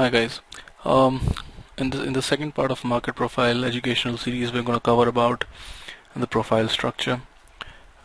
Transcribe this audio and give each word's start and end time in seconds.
Hi 0.00 0.08
guys. 0.08 0.40
Um, 0.82 1.20
in 1.76 1.90
the 1.90 2.02
in 2.02 2.14
the 2.14 2.22
second 2.22 2.54
part 2.54 2.70
of 2.70 2.84
market 2.84 3.16
profile 3.16 3.64
educational 3.70 4.16
series, 4.16 4.50
we're 4.50 4.62
going 4.62 4.78
to 4.78 4.86
cover 4.88 5.06
about 5.06 5.44
the 6.16 6.26
profile 6.26 6.70
structure. 6.70 7.20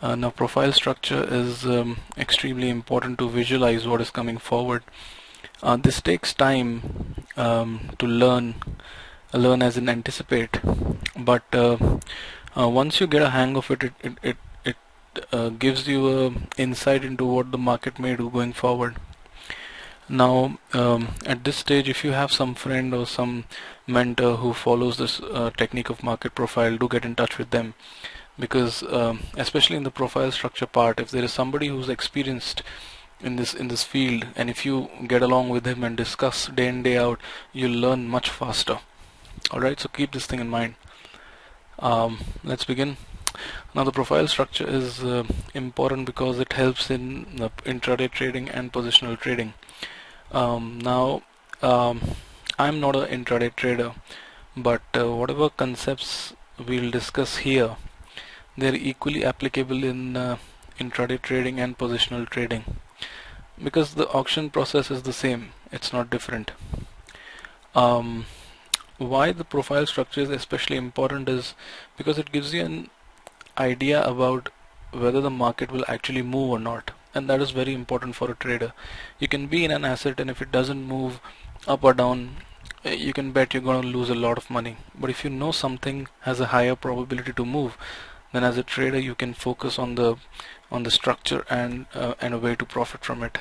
Uh, 0.02 0.14
now, 0.14 0.28
profile 0.28 0.74
structure 0.74 1.22
is 1.38 1.64
um, 1.64 1.96
extremely 2.18 2.68
important 2.68 3.18
to 3.20 3.30
visualize 3.30 3.88
what 3.88 4.02
is 4.02 4.10
coming 4.10 4.36
forward. 4.36 4.82
Uh, 5.62 5.78
this 5.78 6.02
takes 6.02 6.34
time 6.34 7.24
um, 7.38 7.80
to 7.98 8.06
learn, 8.06 8.54
learn 9.32 9.62
as 9.62 9.78
in 9.78 9.88
anticipate. 9.88 10.60
But 11.32 11.60
uh, 11.64 11.78
uh 12.58 12.68
once 12.68 13.00
you 13.00 13.06
get 13.06 13.28
a 13.30 13.34
hang 13.40 13.56
of 13.56 13.70
it, 13.70 13.84
it 13.84 13.94
it 14.02 14.22
it, 14.22 14.36
it 14.74 15.26
uh, 15.32 15.48
gives 15.66 15.88
you 15.96 16.06
a 16.14 16.30
insight 16.68 17.12
into 17.12 17.34
what 17.34 17.52
the 17.58 17.66
market 17.72 17.98
may 17.98 18.16
do 18.24 18.28
going 18.40 18.58
forward 18.64 19.04
now 20.08 20.58
um, 20.72 21.08
at 21.24 21.42
this 21.42 21.56
stage 21.56 21.88
if 21.88 22.04
you 22.04 22.12
have 22.12 22.30
some 22.30 22.54
friend 22.54 22.94
or 22.94 23.06
some 23.06 23.44
mentor 23.86 24.36
who 24.36 24.52
follows 24.52 24.98
this 24.98 25.20
uh, 25.20 25.50
technique 25.56 25.90
of 25.90 26.02
market 26.02 26.34
profile 26.34 26.76
do 26.76 26.88
get 26.88 27.04
in 27.04 27.14
touch 27.14 27.38
with 27.38 27.50
them. 27.50 27.74
Because 28.38 28.82
um, 28.84 29.20
especially 29.36 29.76
in 29.76 29.82
the 29.82 29.90
profile 29.90 30.30
structure 30.30 30.66
part 30.66 31.00
if 31.00 31.10
there 31.10 31.24
is 31.24 31.32
somebody 31.32 31.68
who's 31.68 31.88
experienced 31.88 32.62
in 33.20 33.36
this 33.36 33.54
in 33.54 33.68
this 33.68 33.82
field 33.82 34.26
and 34.36 34.50
if 34.50 34.64
you 34.64 34.90
get 35.06 35.22
along 35.22 35.48
with 35.48 35.66
him 35.66 35.82
and 35.82 35.96
discuss 35.96 36.46
day 36.48 36.68
in 36.68 36.82
day 36.82 36.98
out 36.98 37.20
you'll 37.52 37.80
learn 37.80 38.06
much 38.06 38.30
faster. 38.30 38.78
Alright 39.52 39.80
so 39.80 39.88
keep 39.88 40.12
this 40.12 40.26
thing 40.26 40.40
in 40.40 40.48
mind. 40.48 40.76
Um, 41.78 42.18
let's 42.44 42.64
begin. 42.64 42.96
Now 43.74 43.84
the 43.84 43.92
profile 43.92 44.28
structure 44.28 44.66
is 44.66 45.02
uh, 45.02 45.24
important 45.52 46.06
because 46.06 46.38
it 46.38 46.52
helps 46.52 46.90
in 46.90 47.26
intraday 47.64 48.10
trading 48.10 48.48
and 48.48 48.72
positional 48.72 49.18
trading 49.18 49.54
um, 50.32 50.78
now 50.82 51.22
um, 51.62 52.00
I'm 52.58 52.80
not 52.80 52.96
an 52.96 53.06
intraday 53.06 53.54
trader 53.54 53.92
but 54.56 54.82
uh, 54.94 55.10
whatever 55.12 55.50
concepts 55.50 56.32
we'll 56.66 56.90
discuss 56.90 57.38
here 57.38 57.76
they're 58.56 58.74
equally 58.74 59.24
applicable 59.24 59.84
in 59.84 60.16
uh, 60.16 60.38
intraday 60.78 61.20
trading 61.20 61.60
and 61.60 61.76
positional 61.76 62.28
trading. 62.28 62.64
Because 63.62 63.94
the 63.94 64.08
auction 64.08 64.50
process 64.50 64.90
is 64.90 65.02
the 65.02 65.12
same 65.12 65.52
it's 65.72 65.92
not 65.92 66.10
different. 66.10 66.52
Um, 67.74 68.26
why 68.98 69.32
the 69.32 69.44
profile 69.44 69.86
structure 69.86 70.22
is 70.22 70.30
especially 70.30 70.76
important 70.76 71.28
is 71.28 71.54
because 71.98 72.18
it 72.18 72.32
gives 72.32 72.54
you 72.54 72.64
an 72.64 72.90
idea 73.58 74.02
about 74.02 74.48
whether 74.92 75.20
the 75.20 75.30
market 75.30 75.70
will 75.70 75.84
actually 75.88 76.22
move 76.22 76.50
or 76.50 76.58
not 76.58 76.92
and 77.16 77.30
that 77.30 77.40
is 77.40 77.50
very 77.50 77.74
important 77.74 78.14
for 78.14 78.30
a 78.30 78.34
trader. 78.34 78.72
You 79.18 79.28
can 79.28 79.46
be 79.46 79.64
in 79.64 79.70
an 79.70 79.84
asset 79.84 80.20
and 80.20 80.30
if 80.30 80.42
it 80.42 80.52
doesn't 80.52 80.88
move 80.94 81.20
up 81.66 81.84
or 81.84 81.94
down 81.94 82.36
eh, 82.84 82.92
you 82.92 83.12
can 83.12 83.32
bet 83.32 83.54
you're 83.54 83.62
going 83.62 83.82
to 83.82 83.96
lose 83.98 84.10
a 84.10 84.14
lot 84.14 84.38
of 84.38 84.50
money. 84.50 84.76
But 84.94 85.10
if 85.10 85.24
you 85.24 85.30
know 85.30 85.52
something 85.52 86.08
has 86.20 86.40
a 86.40 86.52
higher 86.56 86.76
probability 86.76 87.32
to 87.32 87.44
move 87.44 87.76
then 88.32 88.44
as 88.44 88.58
a 88.58 88.62
trader 88.62 88.98
you 88.98 89.14
can 89.14 89.32
focus 89.34 89.78
on 89.78 89.94
the 89.94 90.16
on 90.70 90.82
the 90.82 90.90
structure 90.90 91.44
and 91.48 91.86
uh, 91.94 92.14
and 92.20 92.34
a 92.34 92.38
way 92.38 92.54
to 92.56 92.64
profit 92.64 93.04
from 93.04 93.22
it. 93.22 93.38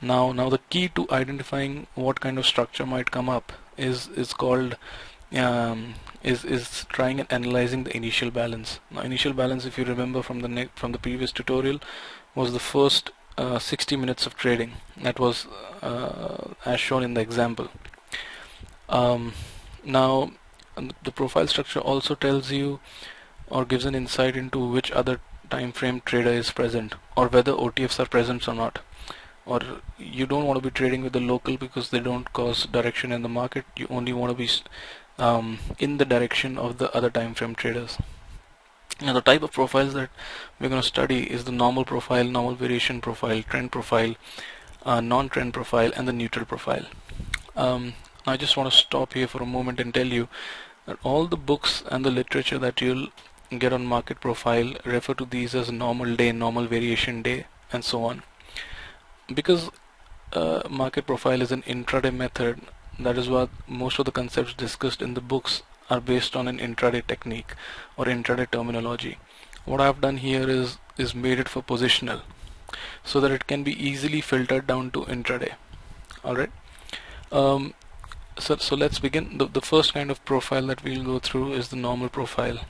Now 0.00 0.32
now 0.32 0.48
the 0.50 0.58
key 0.68 0.88
to 1.00 1.06
identifying 1.10 1.86
what 1.94 2.20
kind 2.20 2.38
of 2.38 2.46
structure 2.46 2.86
might 2.94 3.10
come 3.10 3.28
up 3.28 3.52
is 3.76 4.08
is 4.08 4.34
called 4.34 4.76
um, 5.34 5.94
is 6.22 6.44
is 6.44 6.84
trying 6.88 7.20
and 7.20 7.32
analyzing 7.32 7.84
the 7.84 7.96
initial 7.96 8.30
balance. 8.30 8.80
Now, 8.90 9.00
initial 9.00 9.32
balance, 9.32 9.64
if 9.64 9.78
you 9.78 9.84
remember 9.84 10.22
from 10.22 10.40
the 10.40 10.68
from 10.74 10.92
the 10.92 10.98
previous 10.98 11.32
tutorial, 11.32 11.80
was 12.34 12.52
the 12.52 12.58
first 12.58 13.10
uh, 13.38 13.58
60 13.58 13.96
minutes 13.96 14.26
of 14.26 14.36
trading. 14.36 14.72
That 14.96 15.18
was 15.18 15.46
uh, 15.82 16.54
as 16.64 16.80
shown 16.80 17.02
in 17.02 17.14
the 17.14 17.20
example. 17.20 17.68
Um, 18.88 19.32
now, 19.84 20.32
the 21.02 21.12
profile 21.12 21.46
structure 21.46 21.80
also 21.80 22.14
tells 22.14 22.50
you 22.50 22.80
or 23.48 23.64
gives 23.64 23.84
an 23.84 23.94
insight 23.94 24.36
into 24.36 24.58
which 24.58 24.90
other 24.92 25.20
time 25.50 25.72
frame 25.72 26.00
trader 26.04 26.30
is 26.30 26.50
present 26.50 26.94
or 27.16 27.28
whether 27.28 27.52
OTFs 27.52 28.00
are 28.00 28.06
present 28.06 28.48
or 28.48 28.54
not 28.54 28.78
or 29.44 29.60
you 29.98 30.26
don't 30.26 30.46
want 30.46 30.56
to 30.56 30.64
be 30.66 30.72
trading 30.72 31.02
with 31.02 31.12
the 31.12 31.20
local 31.20 31.56
because 31.56 31.90
they 31.90 32.00
don't 32.00 32.32
cause 32.32 32.66
direction 32.66 33.12
in 33.12 33.22
the 33.22 33.28
market 33.28 33.64
you 33.76 33.86
only 33.90 34.12
want 34.12 34.30
to 34.30 34.36
be 34.36 34.48
um, 35.18 35.58
in 35.78 35.98
the 35.98 36.04
direction 36.04 36.56
of 36.58 36.78
the 36.78 36.94
other 36.96 37.10
time 37.10 37.34
frame 37.34 37.54
traders. 37.54 37.98
Now 39.02 39.12
the 39.12 39.20
type 39.20 39.42
of 39.42 39.50
profiles 39.50 39.94
that 39.94 40.10
we're 40.60 40.68
going 40.68 40.80
to 40.80 40.86
study 40.86 41.28
is 41.28 41.42
the 41.42 41.50
normal 41.50 41.84
profile, 41.84 42.22
normal 42.22 42.54
variation 42.54 43.00
profile, 43.00 43.42
trend 43.42 43.72
profile, 43.72 44.14
uh, 44.84 45.00
non-trend 45.00 45.54
profile 45.54 45.90
and 45.96 46.06
the 46.06 46.12
neutral 46.12 46.44
profile. 46.44 46.86
Um, 47.56 47.94
I 48.28 48.36
just 48.36 48.56
want 48.56 48.70
to 48.70 48.78
stop 48.78 49.14
here 49.14 49.26
for 49.26 49.42
a 49.42 49.46
moment 49.46 49.80
and 49.80 49.92
tell 49.92 50.06
you 50.06 50.28
that 50.86 50.98
all 51.02 51.26
the 51.26 51.36
books 51.36 51.82
and 51.90 52.04
the 52.04 52.12
literature 52.12 52.58
that 52.60 52.80
you'll 52.80 53.08
get 53.58 53.72
on 53.72 53.84
market 53.84 54.20
profile 54.20 54.72
refer 54.84 55.14
to 55.14 55.24
these 55.24 55.52
as 55.56 55.72
normal 55.72 56.14
day, 56.14 56.30
normal 56.30 56.66
variation 56.66 57.22
day 57.22 57.46
and 57.72 57.84
so 57.84 58.04
on. 58.04 58.22
Because 59.34 59.70
uh, 60.32 60.62
market 60.70 61.08
profile 61.08 61.42
is 61.42 61.50
an 61.50 61.62
intraday 61.62 62.14
method 62.14 62.60
that 63.00 63.18
is 63.18 63.28
what 63.28 63.50
most 63.66 63.98
of 63.98 64.04
the 64.04 64.12
concepts 64.12 64.54
discussed 64.54 65.02
in 65.02 65.14
the 65.14 65.20
books 65.20 65.62
are 65.90 66.00
based 66.00 66.36
on 66.36 66.48
an 66.48 66.58
intraday 66.58 67.06
technique 67.06 67.54
or 67.96 68.06
intraday 68.06 68.50
terminology. 68.50 69.18
What 69.64 69.80
I've 69.80 70.00
done 70.00 70.18
here 70.18 70.48
is 70.48 70.78
is 70.98 71.14
made 71.14 71.38
it 71.38 71.48
for 71.48 71.62
positional 71.62 72.22
so 73.04 73.20
that 73.20 73.30
it 73.30 73.46
can 73.46 73.62
be 73.62 73.72
easily 73.90 74.20
filtered 74.20 74.66
down 74.66 74.90
to 74.92 75.02
intraday. 75.02 75.52
Alright. 76.24 76.50
Um, 77.30 77.74
so, 78.38 78.56
so 78.56 78.76
let's 78.76 78.98
begin. 78.98 79.38
The, 79.38 79.46
the 79.46 79.60
first 79.60 79.94
kind 79.94 80.10
of 80.10 80.24
profile 80.24 80.66
that 80.66 80.84
we'll 80.84 81.04
go 81.04 81.18
through 81.18 81.52
is 81.52 81.68
the 81.68 81.76
normal 81.76 82.08
profile. 82.08 82.60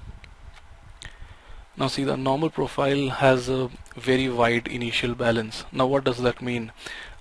Now 1.77 1.89
see 1.89 2.05
the 2.05 2.17
normal 2.17 2.50
profile 2.50 3.09
has 3.09 3.49
a 3.49 3.71
very 3.97 4.29
wide 4.29 4.69
initial 4.69 5.15
balance. 5.15 5.65
Now 5.73 5.87
what 5.87 6.05
does 6.05 6.19
that 6.19 6.43
mean? 6.43 6.71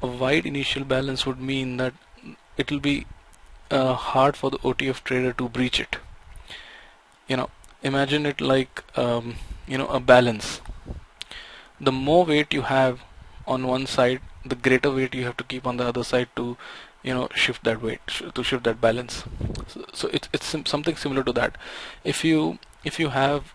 A 0.02 0.08
wide 0.08 0.46
initial 0.46 0.84
balance 0.84 1.26
would 1.26 1.40
mean 1.40 1.78
that 1.78 1.94
it 2.58 2.70
will 2.70 2.80
be 2.80 3.06
uh, 3.72 3.94
hard 3.94 4.36
for 4.36 4.52
the 4.52 4.58
OTF 4.60 5.04
trader 5.04 5.34
to 5.34 5.50
breach 5.50 5.80
it. 5.80 5.98
You 7.28 7.38
know, 7.38 7.50
imagine 7.82 8.26
it 8.26 8.42
like 8.42 8.84
um, 8.98 9.36
you 9.68 9.78
know 9.78 9.88
a 9.88 10.00
balance. 10.00 10.62
The 11.80 11.92
more 11.92 12.26
weight 12.26 12.54
you 12.54 12.64
have 12.64 13.00
on 13.48 13.68
one 13.68 13.88
side, 13.88 14.22
the 14.46 14.56
greater 14.56 14.92
weight 14.92 15.16
you 15.16 15.26
have 15.26 15.38
to 15.38 15.44
keep 15.44 15.66
on 15.66 15.78
the 15.78 15.88
other 15.88 16.04
side 16.04 16.30
to 16.36 16.58
you 17.04 17.14
know 17.14 17.30
shift 17.34 17.64
that 17.64 17.82
weight 17.82 18.06
to 18.36 18.44
shift 18.44 18.64
that 18.66 18.82
balance. 18.82 19.24
So, 19.68 19.86
so 19.94 20.10
it's 20.12 20.30
it's 20.34 20.70
something 20.70 20.96
similar 20.96 21.24
to 21.24 21.34
that. 21.34 21.58
If 22.04 22.24
you 22.24 22.60
if 22.84 23.00
you 23.00 23.10
have 23.10 23.54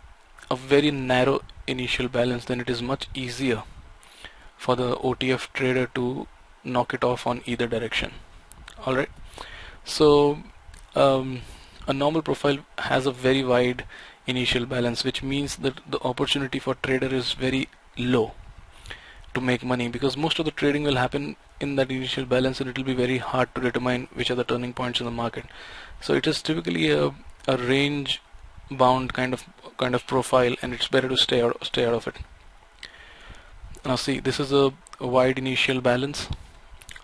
a 0.50 0.56
very 0.56 0.90
narrow 0.90 1.42
initial 1.66 2.08
balance, 2.08 2.46
then 2.46 2.60
it 2.60 2.70
is 2.70 2.80
much 2.80 3.08
easier 3.14 3.62
for 4.56 4.76
the 4.76 4.96
OTF 4.96 5.52
trader 5.52 5.86
to 5.94 6.26
knock 6.64 6.94
it 6.94 7.04
off 7.04 7.26
on 7.26 7.42
either 7.44 7.66
direction. 7.66 8.12
All 8.84 8.96
right 8.96 9.10
so 9.86 10.38
um, 10.94 11.40
a 11.86 11.92
normal 11.92 12.20
profile 12.20 12.58
has 12.78 13.06
a 13.06 13.12
very 13.12 13.42
wide 13.44 13.84
initial 14.26 14.66
balance 14.66 15.04
which 15.04 15.22
means 15.22 15.56
that 15.56 15.80
the 15.88 16.00
opportunity 16.02 16.58
for 16.58 16.74
trader 16.74 17.14
is 17.14 17.32
very 17.32 17.68
low 17.96 18.32
to 19.32 19.40
make 19.40 19.62
money 19.62 19.88
because 19.88 20.16
most 20.16 20.38
of 20.38 20.44
the 20.44 20.50
trading 20.50 20.82
will 20.82 20.96
happen 20.96 21.36
in 21.60 21.76
that 21.76 21.90
initial 21.90 22.24
balance 22.24 22.60
and 22.60 22.68
it 22.68 22.76
will 22.76 22.84
be 22.84 22.94
very 22.94 23.18
hard 23.18 23.54
to 23.54 23.60
determine 23.60 24.08
which 24.14 24.30
are 24.30 24.34
the 24.34 24.44
turning 24.44 24.72
points 24.72 25.00
in 25.00 25.06
the 25.06 25.12
market. 25.12 25.44
So 26.00 26.14
it 26.14 26.26
is 26.26 26.42
typically 26.42 26.90
a, 26.90 27.14
a 27.46 27.56
range 27.56 28.20
bound 28.70 29.12
kind 29.12 29.32
of 29.32 29.44
kind 29.78 29.94
of 29.94 30.06
profile 30.06 30.56
and 30.60 30.74
it's 30.74 30.88
better 30.88 31.08
to 31.08 31.16
stay 31.16 31.40
out 31.40 31.64
stay 31.64 31.84
out 31.86 31.94
of 31.94 32.08
it. 32.08 32.16
Now 33.84 33.96
see 33.96 34.18
this 34.18 34.40
is 34.40 34.52
a, 34.52 34.72
a 34.98 35.06
wide 35.06 35.38
initial 35.38 35.80
balance. 35.80 36.28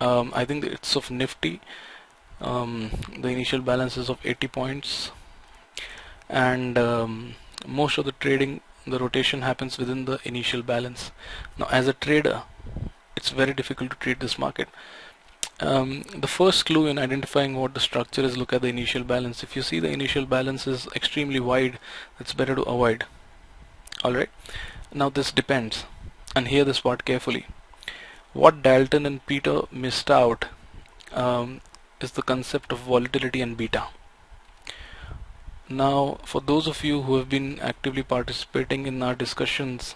Um, 0.00 0.32
I 0.34 0.44
think 0.44 0.64
it's 0.64 0.96
of 0.96 1.10
nifty 1.10 1.60
um, 2.42 2.90
the 3.16 3.28
initial 3.28 3.60
balance 3.60 3.96
is 3.96 4.10
of 4.10 4.18
80 4.24 4.48
points. 4.48 5.10
And 6.28 6.76
um, 6.76 7.34
most 7.66 7.98
of 7.98 8.04
the 8.04 8.12
trading 8.12 8.60
the 8.84 8.98
rotation 8.98 9.42
happens 9.42 9.78
within 9.78 10.06
the 10.06 10.18
initial 10.24 10.62
balance. 10.62 11.12
Now 11.56 11.68
as 11.70 11.86
a 11.86 11.92
trader 11.92 12.42
it's 13.16 13.30
very 13.30 13.54
difficult 13.54 13.90
to 13.92 13.96
trade 13.96 14.20
this 14.20 14.38
market. 14.38 14.68
Um, 15.60 16.02
the 16.16 16.26
first 16.26 16.66
clue 16.66 16.88
in 16.88 16.98
identifying 16.98 17.54
what 17.54 17.74
the 17.74 17.80
structure 17.80 18.22
is 18.22 18.36
look 18.36 18.52
at 18.52 18.62
the 18.62 18.68
initial 18.68 19.04
balance. 19.04 19.44
If 19.44 19.54
you 19.54 19.62
see 19.62 19.78
the 19.78 19.90
initial 19.90 20.26
balance 20.26 20.66
is 20.66 20.88
extremely 20.96 21.38
wide 21.38 21.78
it's 22.18 22.34
better 22.34 22.56
to 22.56 22.62
avoid. 22.62 23.04
Alright? 24.04 24.30
Now 24.92 25.08
this 25.08 25.30
depends. 25.30 25.84
And 26.34 26.48
hear 26.48 26.64
this 26.64 26.80
part 26.80 27.04
carefully. 27.04 27.46
What 28.32 28.62
Dalton 28.62 29.06
and 29.06 29.24
Peter 29.26 29.62
missed 29.70 30.10
out 30.10 30.46
um, 31.12 31.60
is 32.02 32.12
the 32.12 32.22
concept 32.22 32.72
of 32.72 32.80
volatility 32.80 33.40
and 33.40 33.56
beta. 33.56 33.84
Now, 35.68 36.18
for 36.24 36.40
those 36.40 36.66
of 36.66 36.84
you 36.84 37.02
who 37.02 37.16
have 37.16 37.28
been 37.28 37.58
actively 37.60 38.02
participating 38.02 38.86
in 38.86 39.02
our 39.02 39.14
discussions 39.14 39.94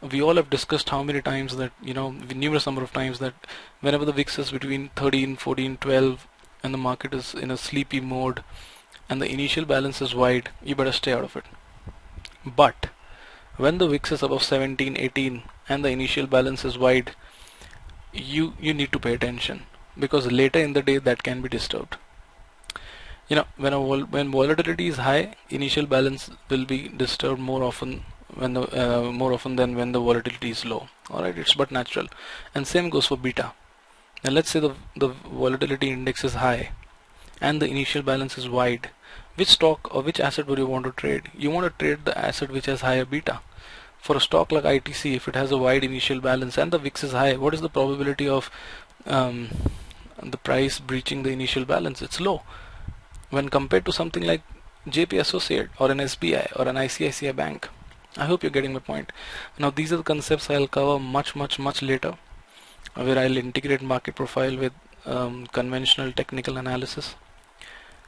we 0.00 0.22
all 0.22 0.36
have 0.36 0.48
discussed 0.48 0.88
how 0.88 1.02
many 1.02 1.20
times 1.20 1.56
that 1.56 1.72
you 1.82 1.92
know 1.92 2.10
numerous 2.10 2.66
number 2.66 2.82
of 2.82 2.92
times 2.92 3.18
that 3.18 3.34
whenever 3.80 4.04
the 4.04 4.12
VIX 4.12 4.38
is 4.38 4.50
between 4.50 4.88
13 4.96 5.36
14 5.36 5.76
12 5.76 6.26
and 6.62 6.72
the 6.72 6.78
market 6.78 7.12
is 7.12 7.34
in 7.34 7.50
a 7.50 7.56
sleepy 7.56 8.00
mode 8.00 8.42
and 9.08 9.20
the 9.20 9.30
initial 9.30 9.66
balance 9.66 10.00
is 10.00 10.14
wide 10.14 10.48
you 10.62 10.74
better 10.74 10.92
stay 10.92 11.12
out 11.12 11.24
of 11.24 11.36
it 11.36 11.44
but 12.46 12.88
when 13.58 13.76
the 13.76 13.88
VIX 13.88 14.12
is 14.12 14.22
above 14.22 14.42
17 14.42 14.96
18 14.96 15.42
and 15.68 15.84
the 15.84 15.90
initial 15.90 16.26
balance 16.26 16.64
is 16.64 16.78
wide 16.78 17.14
you 18.12 18.54
you 18.58 18.72
need 18.72 18.90
to 18.92 18.98
pay 18.98 19.12
attention 19.12 19.66
because 20.00 20.30
later 20.30 20.58
in 20.58 20.72
the 20.72 20.82
day 20.82 20.98
that 20.98 21.22
can 21.22 21.42
be 21.42 21.48
disturbed. 21.48 21.96
You 23.28 23.36
know 23.36 23.46
when 23.56 23.72
vol 23.72 24.00
when 24.14 24.30
volatility 24.32 24.88
is 24.88 24.96
high 24.96 25.34
initial 25.50 25.86
balance 25.86 26.30
will 26.48 26.64
be 26.64 26.78
disturbed 27.02 27.40
more 27.40 27.62
often 27.62 27.92
when 28.34 28.54
the 28.54 28.62
uh, 28.84 29.12
more 29.12 29.32
often 29.32 29.56
than 29.56 29.76
when 29.76 29.92
the 29.92 30.00
volatility 30.00 30.50
is 30.50 30.64
low. 30.64 30.88
All 31.10 31.22
right 31.22 31.38
it's 31.38 31.54
but 31.54 31.70
natural. 31.70 32.08
And 32.54 32.66
same 32.66 32.90
goes 32.90 33.06
for 33.06 33.16
beta. 33.16 33.52
Now 34.24 34.32
let's 34.32 34.50
say 34.50 34.60
the 34.60 34.74
the 34.96 35.08
volatility 35.42 35.90
index 35.90 36.24
is 36.24 36.34
high 36.34 36.70
and 37.40 37.62
the 37.62 37.68
initial 37.68 38.02
balance 38.02 38.36
is 38.36 38.48
wide. 38.48 38.90
Which 39.36 39.48
stock 39.48 39.94
or 39.94 40.02
which 40.02 40.20
asset 40.20 40.46
would 40.46 40.58
you 40.58 40.66
want 40.66 40.84
to 40.86 40.92
trade? 40.92 41.30
You 41.36 41.50
want 41.50 41.66
to 41.66 41.84
trade 41.84 42.04
the 42.04 42.18
asset 42.18 42.50
which 42.50 42.66
has 42.66 42.80
higher 42.80 43.04
beta. 43.04 43.40
For 44.00 44.16
a 44.16 44.20
stock 44.20 44.50
like 44.50 44.64
ITC 44.64 45.14
if 45.14 45.28
it 45.28 45.36
has 45.36 45.52
a 45.52 45.58
wide 45.58 45.84
initial 45.84 46.20
balance 46.20 46.58
and 46.58 46.72
the 46.72 46.78
VIX 46.78 47.04
is 47.04 47.12
high 47.12 47.36
what 47.36 47.54
is 47.54 47.60
the 47.60 47.68
probability 47.68 48.28
of 48.28 48.50
um, 49.06 49.48
the 50.22 50.36
price 50.36 50.78
breaching 50.78 51.22
the 51.22 51.30
initial 51.30 51.64
balance. 51.64 52.02
It's 52.02 52.20
low. 52.20 52.42
When 53.30 53.48
compared 53.48 53.84
to 53.86 53.92
something 53.92 54.22
like 54.22 54.42
JP 54.88 55.20
Associate 55.20 55.68
or 55.78 55.90
an 55.90 55.98
SBI 55.98 56.58
or 56.58 56.68
an 56.68 56.76
ICICI 56.76 57.34
Bank 57.36 57.68
I 58.16 58.24
hope 58.24 58.42
you're 58.42 58.50
getting 58.50 58.72
my 58.72 58.80
point. 58.80 59.12
Now 59.56 59.70
these 59.70 59.92
are 59.92 59.96
the 59.96 60.02
concepts 60.02 60.50
I'll 60.50 60.66
cover 60.66 60.98
much 60.98 61.36
much 61.36 61.60
much 61.60 61.80
later 61.80 62.14
where 62.94 63.16
I'll 63.16 63.36
integrate 63.36 63.82
market 63.82 64.16
profile 64.16 64.56
with 64.56 64.72
um, 65.06 65.46
conventional 65.46 66.10
technical 66.10 66.56
analysis. 66.56 67.14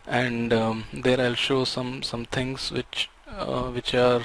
And 0.06 0.52
um, 0.52 0.84
there 0.92 1.20
I'll 1.20 1.36
show 1.36 1.64
some 1.64 2.02
some 2.02 2.24
things 2.24 2.72
which 2.72 3.08
uh, 3.28 3.70
which 3.70 3.94
are 3.94 4.22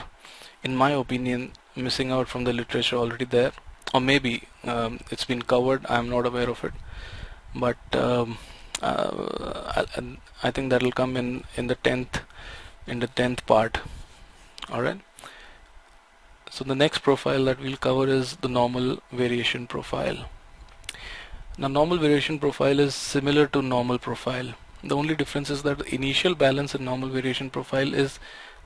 in 0.63 0.75
my 0.75 0.92
opinion 0.92 1.51
missing 1.75 2.12
out 2.12 2.28
from 2.28 2.44
the 2.44 2.54
literature 2.54 2.95
already 2.95 3.25
there. 3.25 3.51
Or 3.94 4.01
maybe 4.01 4.48
um, 4.63 5.00
it's 5.12 5.25
been 5.25 5.44
covered. 5.44 5.86
I'm 5.88 6.10
not 6.10 6.25
aware 6.25 6.50
of 6.50 6.63
it 6.63 6.74
but 7.65 7.77
um, 7.94 8.38
uh, 8.81 9.86
I, 9.98 10.18
I 10.44 10.51
think 10.51 10.69
that 10.71 10.83
will 10.83 10.98
come 11.01 11.18
in 11.18 11.44
in 11.56 11.68
the 11.68 11.75
10th 11.75 12.21
in 12.86 13.00
the 13.00 13.07
10th 13.07 13.45
part 13.45 13.80
alright 14.71 15.01
so 16.50 16.63
the 16.63 16.75
next 16.75 17.00
profile 17.00 17.44
that 17.45 17.59
we'll 17.59 17.77
cover 17.77 18.07
is 18.07 18.38
the 18.38 18.48
normal 18.48 19.00
variation 19.12 19.68
profile. 19.68 20.18
Now 21.57 21.68
normal 21.68 21.98
variation 21.98 22.39
profile 22.39 22.80
is 22.80 22.95
similar 22.95 23.48
to 23.48 23.62
normal 23.62 24.00
profile. 24.00 24.53
The 24.83 24.95
only 24.95 25.15
difference 25.15 25.50
is 25.50 25.63
that 25.63 25.80
the 25.80 25.94
initial 25.94 26.36
balance 26.36 26.74
in 26.74 26.86
normal 26.86 27.10
variation 27.10 27.50
profile 27.50 27.94
is 27.94 28.19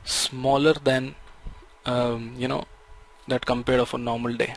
smaller 0.04 0.74
than 0.74 1.16
um, 1.86 2.36
you 2.38 2.48
know 2.48 2.66
that 3.28 3.46
compared 3.46 3.80
of 3.80 3.94
a 3.94 3.98
normal 3.98 4.34
day, 4.34 4.56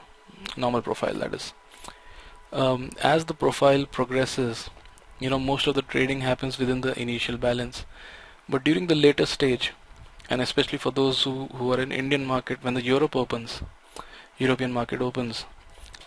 normal 0.56 0.82
profile 0.82 1.14
that 1.14 1.32
is. 1.32 1.52
Um, 2.54 2.90
as 3.02 3.26
the 3.26 3.34
profile 3.34 3.84
progresses, 3.84 4.70
you 5.20 5.28
know 5.28 5.38
most 5.38 5.66
of 5.66 5.74
the 5.74 5.82
trading 5.82 6.20
happens 6.22 6.58
within 6.58 6.80
the 6.80 6.98
initial 6.98 7.36
balance, 7.36 7.84
but 8.48 8.64
during 8.64 8.86
the 8.86 8.94
later 8.94 9.26
stage, 9.26 9.72
and 10.30 10.40
especially 10.40 10.78
for 10.78 10.90
those 10.90 11.22
who, 11.24 11.46
who 11.56 11.72
are 11.72 11.80
in 11.80 11.92
Indian 11.92 12.24
market 12.24 12.62
when 12.62 12.74
the 12.74 12.82
Europe 12.82 13.14
opens 13.14 13.60
European 14.38 14.72
market 14.72 15.00
opens 15.00 15.44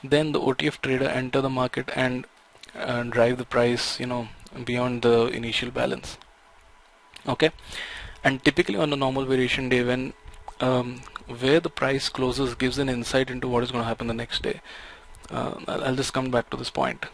then 0.03 0.31
the 0.31 0.39
OTF 0.39 0.81
trader 0.81 1.07
enter 1.07 1.41
the 1.41 1.49
market 1.49 1.89
and, 1.95 2.25
and 2.73 3.11
drive 3.11 3.37
the 3.37 3.45
price 3.45 3.99
you 3.99 4.05
know 4.05 4.27
beyond 4.65 5.01
the 5.01 5.27
initial 5.27 5.71
balance. 5.71 6.17
Okay? 7.27 7.51
And 8.23 8.43
typically 8.43 8.77
on 8.77 8.93
a 8.93 8.95
normal 8.95 9.25
variation 9.25 9.69
day 9.69 9.83
when 9.83 10.13
um, 10.59 11.01
where 11.27 11.59
the 11.59 11.69
price 11.69 12.09
closes 12.09 12.55
gives 12.55 12.77
an 12.77 12.89
insight 12.89 13.29
into 13.29 13.47
what 13.47 13.63
is 13.63 13.71
going 13.71 13.83
to 13.83 13.87
happen 13.87 14.07
the 14.07 14.13
next 14.13 14.41
day 14.41 14.61
uh, 15.29 15.55
I'll, 15.67 15.95
just 15.95 16.13
come 16.13 16.31
back 16.31 16.49
to 16.49 16.57
this 16.57 16.69
point. 16.69 17.05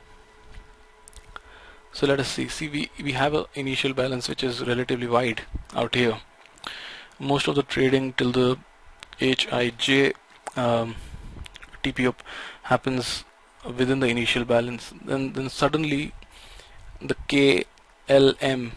So 1.91 2.07
let 2.07 2.19
us 2.19 2.27
see. 2.27 2.47
See 2.47 2.67
we, 2.67 2.89
we 3.01 3.11
have 3.13 3.33
an 3.33 3.45
initial 3.55 3.93
balance 3.93 4.27
which 4.27 4.43
is 4.43 4.65
relatively 4.65 5.07
wide 5.07 5.41
out 5.75 5.95
here. 5.95 6.17
Most 7.19 7.47
of 7.47 7.55
the 7.55 7.63
trading 7.63 8.13
till 8.13 8.31
the 8.31 8.57
HIJ 9.19 10.13
um, 10.55 10.95
TPO 11.83 12.15
happens 12.63 13.23
within 13.65 13.99
the 13.99 14.07
initial 14.07 14.45
balance. 14.45 14.93
Then 15.05 15.33
then 15.33 15.49
suddenly 15.49 16.13
the 17.01 17.15
KLM 17.27 18.71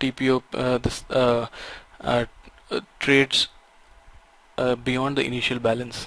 TPO 0.00 0.42
uh, 0.54 0.78
this 0.78 1.04
uh, 1.10 1.46
uh, 2.00 2.24
trades 2.98 3.48
uh, 4.58 4.76
beyond 4.76 5.16
the 5.16 5.24
initial 5.24 5.58
balance 5.58 6.06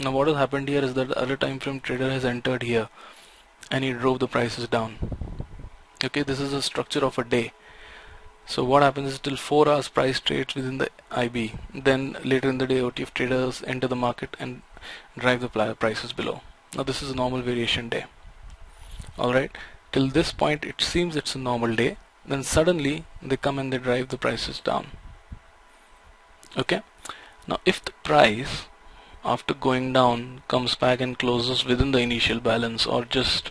now 0.00 0.10
what 0.10 0.28
has 0.28 0.36
happened 0.36 0.68
here 0.68 0.82
is 0.82 0.94
that 0.94 1.08
the 1.08 1.18
other 1.18 1.36
time 1.36 1.58
frame 1.58 1.80
trader 1.80 2.10
has 2.10 2.24
entered 2.24 2.62
here 2.62 2.88
and 3.70 3.84
he 3.84 3.92
drove 3.92 4.18
the 4.18 4.28
prices 4.28 4.68
down 4.68 4.98
okay 6.04 6.22
this 6.22 6.40
is 6.40 6.52
a 6.52 6.62
structure 6.62 7.04
of 7.04 7.18
a 7.18 7.24
day 7.24 7.52
so 8.50 8.64
what 8.64 8.82
happens 8.82 9.12
is 9.12 9.18
till 9.20 9.36
4 9.36 9.68
hours 9.68 9.88
price 9.88 10.18
trades 10.18 10.56
within 10.56 10.78
the 10.78 10.88
IB. 11.12 11.54
Then 11.72 12.16
later 12.24 12.48
in 12.48 12.58
the 12.58 12.66
day 12.66 12.80
OTF 12.80 13.14
traders 13.14 13.62
enter 13.64 13.86
the 13.86 13.94
market 13.94 14.36
and 14.40 14.62
drive 15.16 15.40
the 15.40 15.76
prices 15.76 16.12
below. 16.12 16.40
Now 16.74 16.82
this 16.82 17.00
is 17.00 17.12
a 17.12 17.14
normal 17.14 17.42
variation 17.42 17.88
day. 17.88 18.06
Alright. 19.16 19.56
Till 19.92 20.08
this 20.08 20.32
point 20.32 20.64
it 20.64 20.80
seems 20.80 21.14
it's 21.14 21.36
a 21.36 21.38
normal 21.38 21.76
day. 21.76 21.96
Then 22.26 22.42
suddenly 22.42 23.04
they 23.22 23.36
come 23.36 23.60
and 23.60 23.72
they 23.72 23.78
drive 23.78 24.08
the 24.08 24.18
prices 24.18 24.58
down. 24.58 24.88
Okay. 26.58 26.82
Now 27.46 27.60
if 27.64 27.84
the 27.84 27.92
price 28.02 28.66
after 29.24 29.54
going 29.54 29.92
down 29.92 30.42
comes 30.48 30.74
back 30.74 31.00
and 31.00 31.18
closes 31.18 31.64
within 31.64 31.92
the 31.92 32.00
initial 32.00 32.40
balance 32.40 32.86
or 32.86 33.04
just 33.04 33.50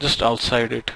just 0.00 0.22
outside 0.22 0.72
it 0.72 0.92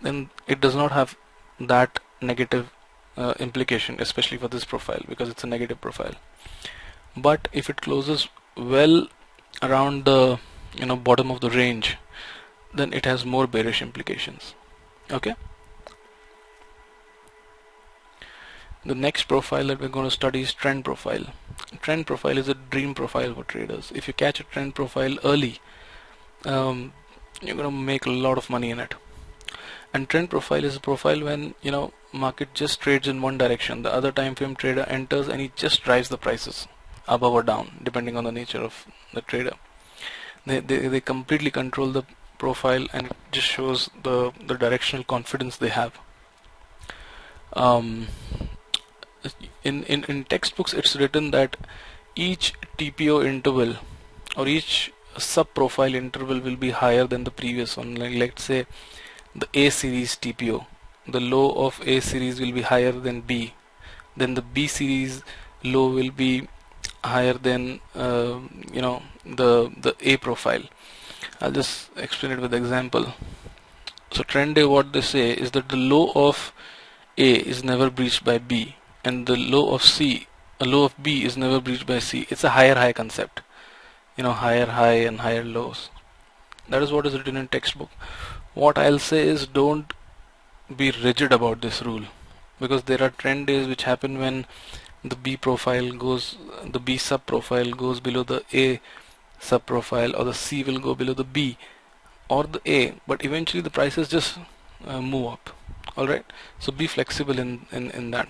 then 0.00 0.30
it 0.46 0.60
does 0.60 0.74
not 0.74 0.92
have 0.92 1.16
that 1.60 2.00
negative 2.20 2.70
uh, 3.16 3.34
implication 3.38 3.96
especially 3.98 4.38
for 4.38 4.48
this 4.48 4.64
profile 4.64 5.02
because 5.08 5.28
it's 5.28 5.44
a 5.44 5.46
negative 5.46 5.80
profile. 5.80 6.14
But 7.16 7.48
if 7.52 7.68
it 7.68 7.80
closes 7.80 8.28
well 8.56 9.08
around 9.62 10.04
the 10.04 10.38
you 10.76 10.86
know 10.86 10.96
bottom 10.96 11.30
of 11.30 11.40
the 11.40 11.50
range 11.50 11.96
then 12.72 12.92
it 12.92 13.04
has 13.04 13.24
more 13.24 13.46
bearish 13.46 13.82
implications. 13.82 14.54
Okay? 15.10 15.34
The 18.84 18.94
next 18.94 19.24
profile 19.24 19.66
that 19.66 19.80
we're 19.80 19.88
going 19.88 20.06
to 20.06 20.10
study 20.10 20.42
is 20.42 20.54
trend 20.54 20.84
profile 20.84 21.26
trend 21.80 22.06
profile 22.06 22.38
is 22.38 22.48
a 22.48 22.54
dream 22.54 22.94
profile 22.94 23.34
for 23.34 23.44
traders. 23.44 23.92
If 23.94 24.08
you 24.08 24.14
catch 24.14 24.40
a 24.40 24.44
trend 24.44 24.74
profile 24.74 25.18
early 25.24 25.60
um, 26.44 26.92
you're 27.42 27.56
going 27.56 27.68
to 27.68 27.76
make 27.76 28.06
a 28.06 28.10
lot 28.10 28.38
of 28.38 28.50
money 28.50 28.70
in 28.70 28.80
it. 28.80 28.94
And 29.92 30.08
trend 30.08 30.30
profile 30.30 30.64
is 30.64 30.76
a 30.76 30.80
profile 30.80 31.22
when 31.22 31.54
you 31.62 31.70
know 31.70 31.92
market 32.12 32.54
just 32.54 32.80
trades 32.80 33.08
in 33.08 33.22
one 33.22 33.38
direction. 33.38 33.82
The 33.82 33.92
other 33.92 34.12
time 34.12 34.34
frame 34.34 34.54
trader 34.54 34.82
enters 34.82 35.28
and 35.28 35.40
he 35.40 35.52
just 35.56 35.82
drives 35.82 36.08
the 36.08 36.18
prices 36.18 36.66
above 37.06 37.32
or 37.32 37.42
down 37.42 37.80
depending 37.82 38.16
on 38.16 38.24
the 38.24 38.32
nature 38.32 38.60
of 38.60 38.86
the 39.14 39.22
trader. 39.22 39.54
They, 40.46 40.60
they, 40.60 40.88
they 40.88 41.00
completely 41.00 41.50
control 41.50 41.88
the 41.88 42.04
profile 42.38 42.86
and 42.92 43.08
it 43.08 43.16
just 43.32 43.46
shows 43.46 43.90
the 44.02 44.32
the 44.46 44.54
directional 44.54 45.04
confidence 45.04 45.56
they 45.56 45.70
have. 45.70 45.98
Um, 47.54 48.08
in, 49.68 49.82
in 49.84 50.04
in 50.12 50.24
textbooks 50.34 50.72
it's 50.82 50.96
written 51.02 51.30
that 51.36 51.56
each 52.26 52.52
TPO 52.78 53.16
interval 53.32 53.76
or 54.36 54.46
each 54.56 54.92
sub 55.16 55.52
profile 55.58 55.94
interval 55.94 56.40
will 56.40 56.56
be 56.56 56.70
higher 56.70 57.06
than 57.12 57.24
the 57.24 57.30
previous 57.30 57.76
one. 57.76 57.94
Like 57.94 58.14
let's 58.22 58.44
say 58.44 58.66
the 59.34 59.48
A 59.54 59.70
series 59.70 60.16
TPO 60.16 60.66
the 61.08 61.20
low 61.20 61.52
of 61.66 61.80
A 61.86 62.00
series 62.00 62.40
will 62.40 62.52
be 62.52 62.62
higher 62.62 62.92
than 62.92 63.22
B. 63.22 63.54
Then 64.16 64.34
the 64.34 64.42
B 64.42 64.66
series 64.66 65.22
low 65.64 65.88
will 65.88 66.10
be 66.10 66.48
higher 67.02 67.34
than 67.34 67.80
uh, 67.94 68.38
you 68.72 68.82
know 68.82 69.02
the 69.24 69.72
the 69.86 69.94
A 70.00 70.16
profile. 70.16 70.64
I'll 71.40 71.52
just 71.52 71.90
explain 71.96 72.32
it 72.32 72.40
with 72.40 72.54
example. 72.54 73.14
So 74.10 74.22
trend 74.22 74.56
day 74.56 74.64
what 74.64 74.92
they 74.92 75.00
say 75.00 75.30
is 75.32 75.52
that 75.52 75.68
the 75.68 75.76
low 75.76 76.12
of 76.14 76.52
A 77.16 77.32
is 77.54 77.64
never 77.64 77.90
breached 77.90 78.24
by 78.24 78.38
B 78.38 78.74
and 79.04 79.26
the 79.26 79.36
low 79.36 79.74
of 79.74 79.82
C 79.82 80.26
a 80.60 80.64
low 80.64 80.84
of 80.84 80.94
B 81.00 81.24
is 81.24 81.36
never 81.36 81.60
breached 81.60 81.86
by 81.86 82.00
C. 82.00 82.26
It's 82.30 82.42
a 82.42 82.50
higher 82.50 82.74
high 82.74 82.92
concept. 82.92 83.42
You 84.16 84.24
know 84.24 84.32
higher 84.32 84.66
high 84.66 85.00
and 85.10 85.20
higher 85.20 85.44
lows 85.44 85.90
that 86.68 86.82
is 86.82 86.92
what 86.92 87.06
is 87.06 87.14
written 87.14 87.36
in 87.36 87.48
textbook. 87.48 87.90
What 88.54 88.78
I'll 88.78 88.98
say 88.98 89.26
is 89.26 89.46
don't 89.46 89.92
be 90.74 90.90
rigid 90.90 91.32
about 91.32 91.62
this 91.62 91.82
rule. 91.82 92.04
Because 92.60 92.82
there 92.84 93.02
are 93.02 93.10
trend 93.10 93.46
days 93.46 93.66
which 93.66 93.84
happen 93.84 94.18
when 94.18 94.46
the 95.04 95.16
B 95.16 95.36
profile 95.36 95.92
goes 95.92 96.36
the 96.64 96.80
B 96.80 96.96
sub 96.98 97.24
profile 97.24 97.70
goes 97.70 98.00
below 98.00 98.24
the 98.24 98.42
A 98.52 98.80
sub 99.38 99.64
profile 99.64 100.14
or 100.16 100.24
the 100.24 100.34
C 100.34 100.64
will 100.64 100.80
go 100.80 100.94
below 100.94 101.14
the 101.14 101.24
B 101.24 101.56
or 102.28 102.44
the 102.44 102.60
A 102.66 102.94
but 103.06 103.24
eventually 103.24 103.62
the 103.62 103.70
prices 103.70 104.08
just 104.08 104.38
uh, 104.86 105.00
move 105.00 105.32
up. 105.32 105.50
Alright? 105.96 106.26
So 106.58 106.72
be 106.72 106.86
flexible 106.86 107.38
in, 107.38 107.66
in, 107.70 107.90
in 107.92 108.10
that 108.10 108.28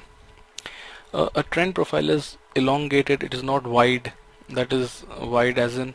uh, 1.12 1.28
a 1.34 1.42
trend 1.42 1.74
profile 1.74 2.10
is 2.10 2.36
elongated 2.54 3.22
it 3.22 3.34
is 3.34 3.42
not 3.42 3.66
wide. 3.66 4.12
That 4.48 4.72
is 4.72 5.04
wide 5.20 5.58
as 5.58 5.76
in 5.78 5.94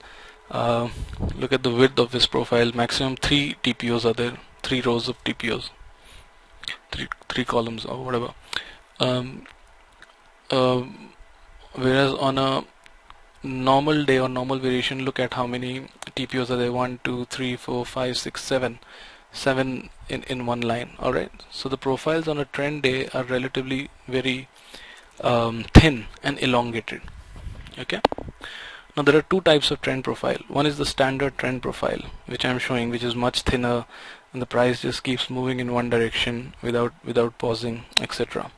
uh, 0.51 0.89
look 1.36 1.53
at 1.53 1.63
the 1.63 1.72
width 1.72 2.00
of 2.00 2.12
this 2.12 2.27
profile 2.27 2.72
maximum 2.74 3.15
three 3.15 3.55
TPOs 3.63 4.05
are 4.05 4.13
there 4.13 4.38
three 4.62 4.82
rows 4.82 5.08
of 5.08 5.24
TPOs 5.24 5.70
three 6.91 7.08
three 7.29 7.46
columns 7.46 7.86
or 7.86 8.03
whatever. 8.03 8.34
Um, 9.00 9.46
uh, 10.51 10.84
whereas 11.74 12.13
on 12.13 12.38
a 12.38 12.63
normal 13.43 14.05
day 14.05 14.20
or 14.20 14.29
normal 14.29 14.60
variation 14.60 15.03
look 15.03 15.20
at 15.20 15.34
how 15.34 15.46
many 15.46 15.88
TPOs 16.15 16.50
are 16.50 16.58
there 16.58 16.72
one 16.72 17.00
two 17.03 17.25
three 17.25 17.55
four 17.55 17.86
five 17.86 18.17
six 18.17 18.41
seven 18.41 18.79
seven 19.32 19.89
in 20.08 20.24
in 20.24 20.46
one 20.46 20.62
line 20.62 20.91
all 21.00 21.12
right 21.12 21.32
so 21.51 21.67
the 21.67 21.77
profiles 21.77 22.27
on 22.27 22.38
a 22.38 22.46
trend 22.46 22.84
day 22.84 23.08
are 23.13 23.24
relatively 23.24 23.89
very 24.08 24.48
um, 25.24 25.65
thin 25.74 26.06
and 26.22 26.39
elongated. 26.39 27.01
Okay? 27.80 28.01
Now 28.96 29.03
there 29.03 29.18
are 29.18 29.24
two 29.24 29.42
types 29.42 29.72
of 29.72 29.82
trend 29.82 30.03
profile. 30.03 30.38
One 30.48 30.65
is 30.65 30.77
the 30.77 30.86
standard 30.86 31.38
trend 31.38 31.62
profile 31.62 32.01
which 32.27 32.46
I'm 32.46 32.60
showing 32.60 32.89
which 32.89 33.03
is 33.03 33.15
much 33.15 33.42
thinner 33.42 33.86
and 34.32 34.42
the 34.42 34.46
price 34.46 34.82
just 34.82 35.03
keeps 35.03 35.30
moving 35.30 35.60
in 35.60 35.74
one 35.74 35.89
direction 35.89 36.53
without 36.62 36.94
without 37.03 37.38
pausing 37.38 37.86
etc 38.01 38.51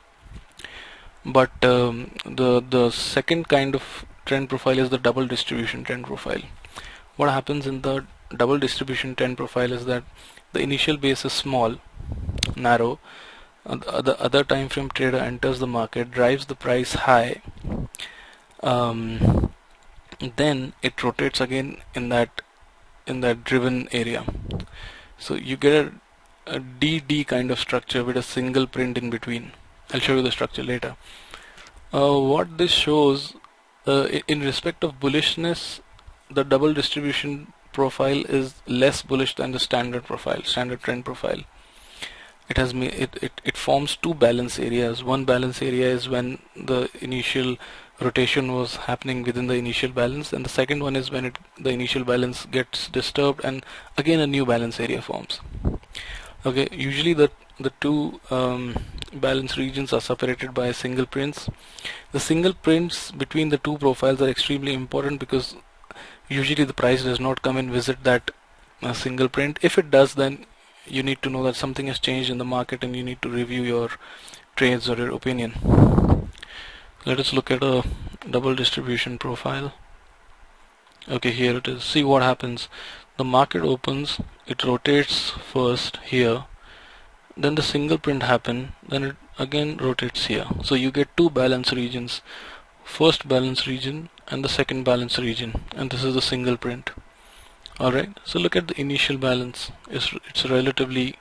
but 1.26 1.64
um, 1.64 2.12
the 2.24 2.60
the 2.60 2.90
second 2.90 3.48
kind 3.48 3.74
of 3.74 4.04
trend 4.24 4.48
profile 4.48 4.78
is 4.78 4.90
the 4.90 4.98
double 4.98 5.26
distribution 5.26 5.82
trend 5.82 6.04
profile. 6.04 6.42
What 7.16 7.30
happens 7.30 7.66
in 7.66 7.82
the 7.82 8.04
double 8.36 8.58
distribution 8.58 9.14
trend 9.16 9.36
profile 9.36 9.72
is 9.72 9.86
that 9.86 10.04
the 10.52 10.60
initial 10.60 10.96
base 10.96 11.24
is 11.24 11.32
small, 11.32 11.76
narrow, 12.54 13.00
the 13.66 14.16
other 14.20 14.44
time 14.44 14.68
frame 14.68 14.90
trader 14.90 15.18
enters 15.18 15.58
the 15.58 15.66
market, 15.66 16.10
drives 16.10 16.46
the 16.46 16.54
price 16.54 16.94
high, 16.94 17.42
um, 18.62 19.52
then 20.36 20.72
it 20.82 21.02
rotates 21.02 21.40
again 21.40 21.78
in 21.94 22.08
that 22.10 22.42
in 23.06 23.20
that 23.20 23.44
driven 23.44 23.88
area. 23.92 24.24
So 25.18 25.34
you 25.34 25.56
get 25.56 25.86
a, 25.86 25.92
a 26.46 26.60
DD 26.60 27.26
kind 27.26 27.50
of 27.50 27.58
structure 27.58 28.04
with 28.04 28.16
a 28.16 28.22
single 28.22 28.66
print 28.66 28.98
in 28.98 29.10
between. 29.10 29.52
I'll 29.92 30.00
show 30.00 30.16
you 30.16 30.22
the 30.22 30.32
structure 30.32 30.64
later. 30.64 30.96
Uh, 31.92 32.18
what 32.18 32.58
this 32.58 32.72
shows 32.72 33.34
uh, 33.86 34.08
in 34.26 34.40
respect 34.40 34.82
of 34.82 34.98
bullishness 34.98 35.80
the 36.28 36.42
double 36.42 36.74
distribution 36.74 37.52
profile 37.72 38.24
is 38.26 38.54
less 38.66 39.02
bullish 39.02 39.36
than 39.36 39.52
the 39.52 39.60
standard 39.60 40.04
profile 40.04 40.42
standard 40.42 40.80
trend 40.80 41.04
profile 41.04 41.42
it 42.48 42.56
has 42.56 42.72
it, 42.72 43.16
it, 43.22 43.40
it 43.44 43.56
forms 43.56 43.96
two 43.96 44.14
balance 44.14 44.58
areas. 44.58 45.02
One 45.02 45.24
balance 45.24 45.60
area 45.62 45.88
is 45.88 46.08
when 46.08 46.38
the 46.54 46.88
initial 47.00 47.56
rotation 48.00 48.52
was 48.52 48.76
happening 48.76 49.22
within 49.22 49.46
the 49.46 49.54
initial 49.54 49.90
balance 49.90 50.32
and 50.32 50.44
the 50.44 50.50
second 50.50 50.82
one 50.82 50.96
is 50.96 51.10
when 51.10 51.24
it, 51.24 51.38
the 51.58 51.70
initial 51.70 52.04
balance 52.04 52.44
gets 52.46 52.88
disturbed 52.88 53.42
and 53.42 53.64
again 53.96 54.20
a 54.20 54.26
new 54.26 54.44
balance 54.44 54.78
area 54.78 55.00
forms. 55.00 55.40
Okay 56.44 56.68
usually 56.70 57.14
the 57.14 57.30
the 57.58 57.72
two 57.80 58.20
um, 58.30 58.76
balance 59.14 59.56
regions 59.56 59.92
are 59.94 60.00
separated 60.00 60.52
by 60.52 60.66
a 60.66 60.74
single 60.74 61.06
prints. 61.06 61.48
The 62.12 62.20
single 62.20 62.52
prints 62.52 63.10
between 63.10 63.48
the 63.48 63.58
two 63.58 63.78
profiles 63.78 64.20
are 64.20 64.28
extremely 64.28 64.74
important 64.74 65.18
because 65.18 65.56
usually 66.28 66.64
the 66.64 66.74
price 66.74 67.02
does 67.02 67.18
not 67.18 67.40
come 67.40 67.56
and 67.56 67.70
visit 67.70 68.04
that 68.04 68.30
uh, 68.82 68.92
single 68.92 69.30
print. 69.30 69.58
If 69.62 69.78
it 69.78 69.90
does 69.90 70.14
then 70.16 70.44
you 70.86 71.02
need 71.02 71.22
to 71.22 71.30
know 71.30 71.42
that 71.42 71.56
something 71.56 71.86
has 71.86 71.98
changed 71.98 72.30
in 72.30 72.38
the 72.38 72.44
market 72.44 72.84
and 72.84 72.94
you 72.96 73.02
need 73.02 73.20
to 73.22 73.28
review 73.28 73.62
your 73.62 73.90
trades 74.54 74.88
or 74.88 74.96
your 74.96 75.10
opinion. 75.10 76.30
Let 77.04 77.20
us 77.20 77.32
look 77.32 77.50
at 77.50 77.62
a 77.62 77.84
double 78.30 78.54
distribution 78.54 79.18
profile. 79.18 79.74
Okay 81.08 81.30
here 81.30 81.56
it 81.58 81.68
is. 81.68 81.84
See 81.84 82.02
what 82.02 82.22
happens. 82.22 82.68
The 83.16 83.24
market 83.24 83.62
opens 83.62 84.20
it 84.46 84.64
rotates 84.64 85.30
first 85.52 85.98
here 86.04 86.44
then 87.36 87.54
the 87.54 87.62
single 87.62 87.98
print 87.98 88.22
happen 88.22 88.72
then 88.88 89.04
it 89.04 89.16
again 89.38 89.76
rotates 89.76 90.26
here. 90.26 90.46
So 90.64 90.74
you 90.74 90.90
get 90.90 91.16
two 91.16 91.30
balance 91.30 91.72
regions 91.72 92.22
first 92.84 93.28
balance 93.28 93.66
region 93.66 94.08
and 94.28 94.44
the 94.44 94.48
second 94.48 94.84
balance 94.84 95.18
region 95.18 95.64
and 95.74 95.90
this 95.90 96.04
is 96.04 96.14
the 96.14 96.22
single 96.22 96.56
print 96.56 96.90
alright 97.80 98.18
so 98.24 98.38
look 98.38 98.56
at 98.56 98.68
the 98.68 98.80
initial 98.80 99.18
balance. 99.18 99.70
It's, 99.90 100.12
it's 100.28 100.48
relatively 100.48 101.16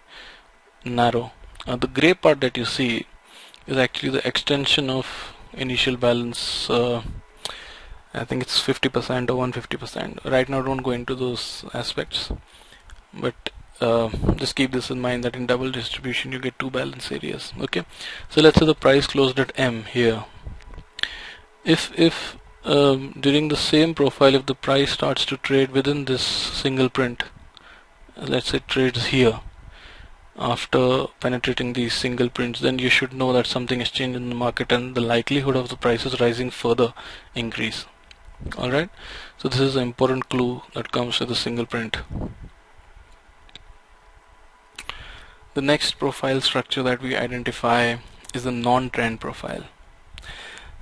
narrow. 0.83 1.31
Uh, 1.67 1.75
the 1.75 1.87
gray 1.87 2.13
part 2.13 2.41
that 2.41 2.57
you 2.57 2.65
see 2.65 3.05
is 3.67 3.77
actually 3.77 4.09
the 4.09 4.27
extension 4.27 4.89
of 4.89 5.33
initial 5.53 5.97
balance 5.97 6.69
uh, 6.69 7.01
I 8.13 8.23
think 8.23 8.43
it's 8.43 8.61
50% 8.61 9.29
or 9.29 9.47
150% 9.47 10.31
right 10.31 10.47
now 10.47 10.61
don't 10.61 10.83
go 10.83 10.91
into 10.91 11.15
those 11.15 11.65
aspects. 11.73 12.31
But 13.13 13.49
uh, 13.81 14.09
just 14.35 14.55
keep 14.55 14.71
this 14.71 14.89
in 14.89 15.01
mind 15.01 15.25
that 15.25 15.35
in 15.35 15.47
double 15.47 15.69
distribution 15.69 16.31
you 16.31 16.39
get 16.39 16.57
two 16.57 16.69
balance 16.69 17.11
areas 17.11 17.51
okay? 17.59 17.83
So 18.29 18.41
let's 18.41 18.57
say 18.57 18.65
the 18.65 18.75
price 18.75 19.07
closed 19.07 19.37
at 19.39 19.51
M 19.57 19.83
here. 19.83 20.23
If 21.65 21.91
if 21.99 22.37
um, 22.65 23.13
during 23.19 23.47
the 23.47 23.57
same 23.57 23.93
profile 23.93 24.35
if 24.35 24.45
the 24.47 24.55
price 24.55 24.91
starts 24.91 25.25
to 25.25 25.37
trade 25.37 25.71
within 25.71 26.05
this 26.05 26.23
single 26.23 26.89
print 26.89 27.23
let's 28.17 28.49
say 28.49 28.59
trades 28.67 29.07
here 29.07 29.39
after 30.37 31.05
penetrating 31.19 31.73
these 31.73 31.93
single 31.93 32.29
prints 32.29 32.59
then 32.59 32.79
you 32.79 32.89
should 32.89 33.13
know 33.13 33.31
that 33.31 33.45
something 33.45 33.79
has 33.79 33.89
changed 33.89 34.17
in 34.17 34.29
the 34.29 34.35
market 34.35 34.71
and 34.71 34.95
the 34.95 35.01
likelihood 35.01 35.55
of 35.55 35.69
the 35.69 35.77
prices 35.77 36.19
rising 36.19 36.49
further 36.49 36.93
increase. 37.35 37.85
Alright 38.57 38.89
so 39.37 39.47
this 39.47 39.59
is 39.59 39.75
an 39.75 39.83
important 39.83 40.27
clue 40.27 40.61
that 40.73 40.91
comes 40.91 41.19
with 41.19 41.31
a 41.31 41.35
single 41.35 41.65
print. 41.65 41.97
The 45.53 45.61
next 45.61 45.99
profile 45.99 46.41
structure 46.41 46.83
that 46.83 47.01
we 47.01 47.15
identify 47.15 47.97
is 48.33 48.43
the 48.43 48.51
non-trend 48.51 49.21
profile. 49.21 49.63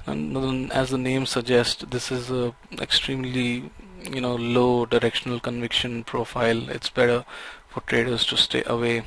And 0.06 0.72
as 0.72 0.90
the 0.90 0.98
name 0.98 1.26
suggests, 1.26 1.86
this 1.90 2.12
is 2.12 2.30
a 2.30 2.54
extremely 2.80 3.72
you 4.12 4.22
know 4.22 4.36
low 4.36 4.86
directional 4.86 5.40
conviction 5.40 6.04
profile. 6.04 6.70
It's 6.70 6.90
better 6.90 7.26
for 7.70 7.82
traders 7.82 8.26
to 8.28 8.38
stay 8.38 8.64
away. 8.66 9.04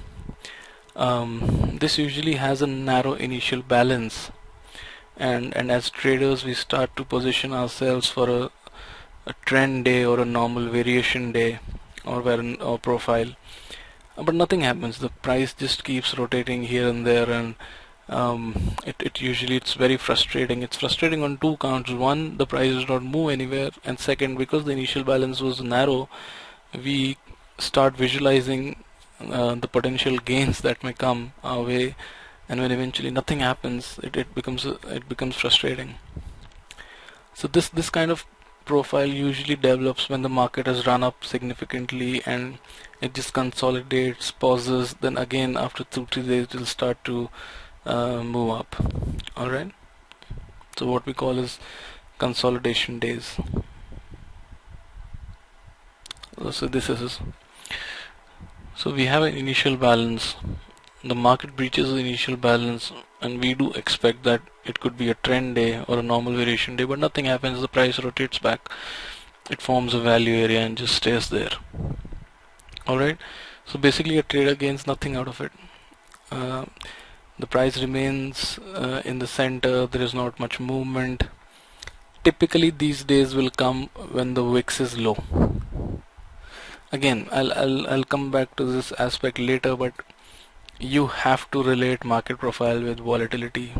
Um, 0.94 1.76
this 1.80 1.98
usually 1.98 2.34
has 2.34 2.62
a 2.62 2.66
narrow 2.66 3.12
initial 3.12 3.62
balance 3.62 4.30
and 5.16 5.56
and 5.56 5.70
as 5.70 5.88
traders 5.90 6.44
we 6.44 6.54
start 6.54 6.94
to 6.96 7.04
position 7.04 7.52
ourselves 7.52 8.08
for 8.08 8.28
a, 8.28 8.50
a 9.26 9.34
trend 9.44 9.84
day 9.84 10.04
or 10.04 10.20
a 10.20 10.24
normal 10.24 10.68
variation 10.68 11.32
day 11.32 11.58
or 12.04 12.20
where 12.20 12.42
or 12.60 12.78
profile 12.78 13.32
but 14.16 14.34
nothing 14.34 14.60
happens 14.60 14.98
the 14.98 15.08
price 15.08 15.54
just 15.54 15.84
keeps 15.84 16.16
rotating 16.18 16.64
here 16.64 16.88
and 16.88 17.06
there 17.06 17.30
and 17.30 17.54
um, 18.08 18.76
it, 18.86 18.96
it 19.00 19.20
usually 19.20 19.56
it's 19.56 19.74
very 19.74 19.96
frustrating. 19.96 20.62
It's 20.62 20.76
frustrating 20.76 21.22
on 21.22 21.38
two 21.38 21.56
counts. 21.56 21.90
One 21.90 22.36
the 22.36 22.46
price 22.46 22.72
does 22.72 22.88
not 22.88 23.02
move 23.02 23.30
anywhere. 23.30 23.70
And 23.84 23.98
second 23.98 24.36
because 24.36 24.64
the 24.64 24.72
initial 24.72 25.04
balance 25.04 25.40
was 25.40 25.60
narrow 25.60 26.08
we 26.74 27.16
start 27.58 27.96
visualizing 27.96 28.76
uh, 29.20 29.54
the 29.54 29.68
potential 29.68 30.18
gains 30.18 30.60
that 30.60 30.84
may 30.84 30.92
come 30.92 31.32
our 31.42 31.62
way. 31.62 31.96
And 32.48 32.60
when 32.60 32.70
eventually 32.70 33.10
nothing 33.10 33.40
happens 33.40 33.98
it, 34.02 34.16
it 34.16 34.34
becomes 34.34 34.64
it 34.64 35.08
becomes 35.08 35.34
frustrating. 35.34 35.96
So 37.34 37.48
this 37.48 37.68
this 37.68 37.90
kind 37.90 38.10
of 38.10 38.24
profile 38.66 39.06
usually 39.06 39.56
develops 39.56 40.08
when 40.08 40.22
the 40.22 40.28
market 40.28 40.66
has 40.66 40.86
run 40.86 41.02
up 41.02 41.24
significantly 41.24 42.20
and 42.26 42.58
it 43.00 43.14
just 43.14 43.32
consolidates, 43.32 44.30
pauses, 44.32 44.94
then 45.00 45.16
again 45.16 45.56
after 45.56 45.84
two, 45.84 46.06
three 46.10 46.22
days 46.22 46.44
it 46.44 46.54
will 46.54 46.66
start 46.66 47.02
to 47.04 47.28
uh, 47.86 48.22
move 48.22 48.50
up. 48.50 48.76
Alright. 49.36 49.72
So 50.76 50.86
what 50.86 51.06
we 51.06 51.14
call 51.14 51.38
is 51.38 51.58
consolidation 52.18 52.98
days. 52.98 53.38
So 56.50 56.66
this 56.66 56.90
is 56.90 57.20
so 58.76 58.92
we 58.92 59.06
have 59.06 59.22
an 59.22 59.34
initial 59.34 59.76
balance. 59.76 60.36
The 61.02 61.14
market 61.14 61.56
breaches 61.56 61.90
the 61.90 61.96
initial 61.96 62.36
balance 62.36 62.92
and 63.20 63.40
we 63.42 63.54
do 63.54 63.72
expect 63.72 64.22
that 64.24 64.42
it 64.64 64.80
could 64.80 64.96
be 64.98 65.08
a 65.10 65.14
trend 65.14 65.54
day 65.54 65.82
or 65.88 65.98
a 65.98 66.02
normal 66.02 66.34
variation 66.34 66.76
day 66.76 66.84
but 66.84 66.98
nothing 66.98 67.24
happens 67.24 67.60
the 67.60 67.68
price 67.68 67.98
rotates 67.98 68.38
back 68.38 68.68
it 69.50 69.62
forms 69.62 69.94
a 69.94 70.00
value 70.00 70.34
area 70.34 70.60
and 70.60 70.76
just 70.76 70.94
stays 70.94 71.30
there 71.30 71.52
alright 72.86 73.18
so 73.64 73.78
basically 73.78 74.18
a 74.18 74.22
trader 74.22 74.54
gains 74.54 74.86
nothing 74.86 75.16
out 75.16 75.28
of 75.28 75.40
it 75.40 75.52
uh, 76.30 76.64
the 77.38 77.46
price 77.46 77.80
remains 77.80 78.58
uh, 78.74 79.02
in 79.04 79.18
the 79.18 79.26
center. 79.26 79.86
There 79.86 80.02
is 80.02 80.14
not 80.14 80.40
much 80.40 80.58
movement. 80.58 81.24
Typically 82.24 82.70
these 82.70 83.04
days 83.04 83.34
will 83.34 83.50
come 83.50 83.90
when 84.10 84.34
the 84.34 84.42
VIX 84.42 84.80
is 84.80 84.98
low. 84.98 85.16
Again 86.92 87.28
I'll, 87.30 87.52
I'll, 87.52 87.86
I'll 87.88 88.04
come 88.04 88.30
back 88.30 88.56
to 88.56 88.64
this 88.64 88.92
aspect 88.92 89.38
later 89.38 89.76
but 89.76 89.92
you 90.78 91.06
have 91.06 91.50
to 91.50 91.62
relate 91.62 92.04
market 92.04 92.38
profile 92.38 92.82
with 92.82 93.00
volatility. 93.00 93.74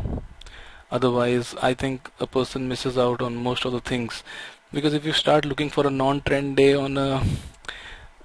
Otherwise 0.91 1.55
I 1.61 1.73
think 1.73 2.11
a 2.19 2.27
person 2.27 2.67
misses 2.67 2.97
out 2.97 3.21
on 3.21 3.35
most 3.35 3.65
of 3.65 3.71
the 3.71 3.81
things. 3.81 4.23
Because 4.71 4.93
if 4.93 5.05
you 5.05 5.13
start 5.13 5.45
looking 5.45 5.69
for 5.69 5.87
a 5.87 5.91
non-trend 5.91 6.57
day 6.57 6.73
on 6.73 6.97
a 6.97 7.23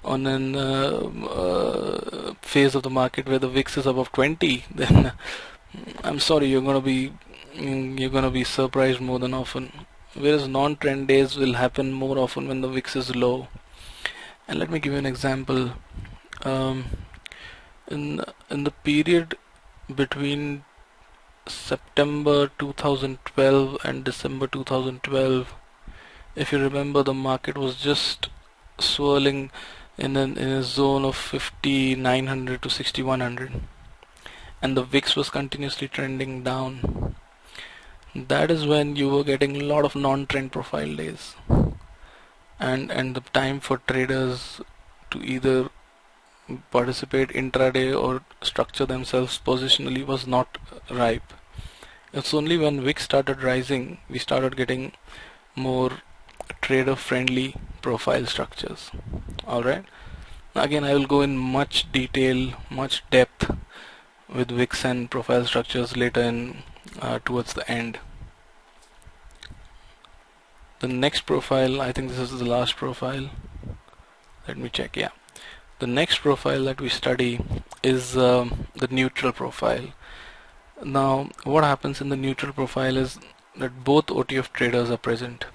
on 0.04 0.26
an 0.26 0.56
uh, 0.56 1.10
uh, 1.28 2.34
phase 2.42 2.74
of 2.74 2.82
the 2.82 2.90
market 2.90 3.28
where 3.28 3.38
the 3.38 3.48
VIX 3.48 3.78
is 3.78 3.86
above 3.86 4.10
20 4.12 4.64
then 4.74 5.12
I'm 6.02 6.18
sorry 6.18 6.46
you're 6.46 6.62
gonna 6.62 6.80
be 6.80 7.12
you're 7.54 8.10
gonna 8.10 8.30
be 8.30 8.44
surprised 8.44 9.00
more 9.00 9.18
than 9.18 9.34
often. 9.34 9.72
Whereas 10.14 10.46
non-trend 10.46 11.08
days 11.08 11.36
will 11.36 11.54
happen 11.54 11.92
more 11.92 12.18
often 12.18 12.48
when 12.48 12.60
the 12.60 12.68
VIX 12.68 12.96
is 12.96 13.16
low. 13.16 13.48
And 14.46 14.58
let 14.58 14.70
me 14.70 14.78
give 14.78 14.92
you 14.92 14.98
an 14.98 15.06
example. 15.06 15.72
Um, 16.42 16.84
in 17.88 18.24
in 18.50 18.64
the 18.64 18.70
period 18.88 19.36
between 20.02 20.64
September 21.46 22.50
2012 22.58 23.78
and 23.84 24.04
December 24.04 24.46
2012 24.46 25.54
if 26.36 26.52
you 26.52 26.58
remember 26.58 27.02
the 27.02 27.14
market 27.14 27.58
was 27.58 27.76
just 27.76 28.28
swirling 28.78 29.50
in, 29.98 30.16
in 30.16 30.38
a 30.38 30.62
zone 30.62 31.04
of 31.04 31.16
5900 31.16 32.62
to 32.62 32.70
6100 32.70 33.52
and 34.62 34.76
the 34.76 34.84
VIX 34.84 35.16
was 35.16 35.28
continuously 35.28 35.88
trending 35.88 36.42
down. 36.44 37.16
That 38.14 38.50
is 38.50 38.64
when 38.64 38.94
you 38.94 39.08
were 39.08 39.24
getting 39.24 39.56
a 39.56 39.64
lot 39.64 39.84
of 39.84 39.96
non-trend 39.96 40.52
profile 40.52 40.94
days. 40.94 41.34
And 42.60 42.92
and 42.92 43.16
the 43.16 43.22
time 43.32 43.58
for 43.58 43.78
traders 43.78 44.60
to 45.10 45.20
either 45.20 45.70
participate 46.70 47.30
intraday 47.30 47.88
or 48.04 48.22
structure 48.40 48.86
themselves 48.86 49.40
positionally 49.44 50.06
was 50.06 50.26
not 50.26 50.58
ripe. 50.90 51.32
It's 52.12 52.32
only 52.32 52.56
when 52.56 52.84
VIX 52.84 53.02
started 53.02 53.42
rising 53.42 53.98
we 54.08 54.18
started 54.18 54.56
getting 54.56 54.92
more 55.56 55.90
trader 56.60 56.96
friendly 56.96 57.54
profile 57.80 58.26
structures. 58.26 58.90
Alright 59.46 59.84
again 60.54 60.84
I 60.84 60.92
will 60.92 61.06
go 61.06 61.22
in 61.22 61.38
much 61.38 61.90
detail 61.92 62.52
much 62.70 63.02
depth 63.10 63.50
with 64.28 64.50
VIX 64.50 64.84
and 64.84 65.10
profile 65.10 65.46
structures 65.46 65.96
later 65.96 66.22
in 66.22 66.62
uh, 67.00 67.18
towards 67.24 67.54
the 67.54 67.70
end. 67.70 67.98
The 70.80 70.88
next 70.88 71.22
profile 71.22 71.80
I 71.80 71.92
think 71.92 72.10
this 72.10 72.18
is 72.18 72.38
the 72.38 72.44
last 72.44 72.76
profile. 72.76 73.30
Let 74.46 74.58
me 74.58 74.68
check 74.68 74.96
yeah. 74.96 75.10
The 75.78 75.86
next 75.86 76.18
profile 76.18 76.64
that 76.64 76.80
we 76.80 76.88
study 76.88 77.40
is 77.82 78.16
um, 78.16 78.66
the 78.74 78.88
neutral 78.88 79.32
profile. 79.32 79.86
Now 80.84 81.30
what 81.44 81.64
happens 81.64 82.00
in 82.00 82.10
the 82.10 82.16
neutral 82.16 82.52
profile 82.52 82.96
is 82.96 83.18
that 83.56 83.84
both 83.84 84.06
OTF 84.06 84.52
traders 84.52 84.90
are 84.90 84.98
present 84.98 85.46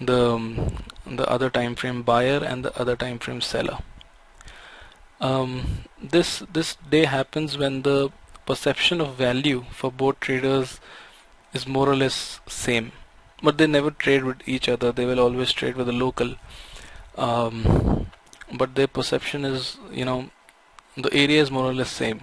the 0.00 0.34
um, 0.34 0.76
the 1.06 1.28
other 1.28 1.50
time 1.50 1.74
frame 1.74 2.02
buyer 2.02 2.42
and 2.44 2.64
the 2.64 2.80
other 2.80 2.96
time 2.96 3.18
frame 3.18 3.40
seller. 3.40 3.78
Um, 5.20 5.84
this 6.02 6.42
this 6.52 6.76
day 6.88 7.04
happens 7.04 7.58
when 7.58 7.82
the 7.82 8.10
perception 8.46 9.00
of 9.00 9.14
value 9.16 9.64
for 9.70 9.92
both 9.92 10.20
traders 10.20 10.80
is 11.52 11.66
more 11.66 11.88
or 11.88 11.96
less 11.96 12.40
same. 12.48 12.92
But 13.42 13.58
they 13.58 13.66
never 13.66 13.90
trade 13.90 14.24
with 14.24 14.46
each 14.46 14.68
other. 14.68 14.92
They 14.92 15.06
will 15.06 15.20
always 15.20 15.52
trade 15.52 15.76
with 15.76 15.88
a 15.88 15.92
local. 15.92 16.34
Um, 17.16 18.06
but 18.52 18.74
their 18.74 18.86
perception 18.86 19.44
is 19.44 19.76
you 19.92 20.04
know 20.04 20.30
the 20.96 21.12
area 21.12 21.42
is 21.42 21.50
more 21.50 21.64
or 21.64 21.74
less 21.74 21.90
same. 21.90 22.22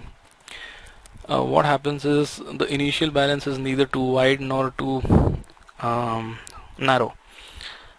Uh, 1.28 1.42
what 1.44 1.66
happens 1.66 2.04
is 2.04 2.40
the 2.52 2.66
initial 2.72 3.10
balance 3.10 3.46
is 3.46 3.58
neither 3.58 3.84
too 3.84 4.04
wide 4.18 4.40
nor 4.40 4.70
too 4.78 5.02
um, 5.80 6.38
narrow 6.78 7.14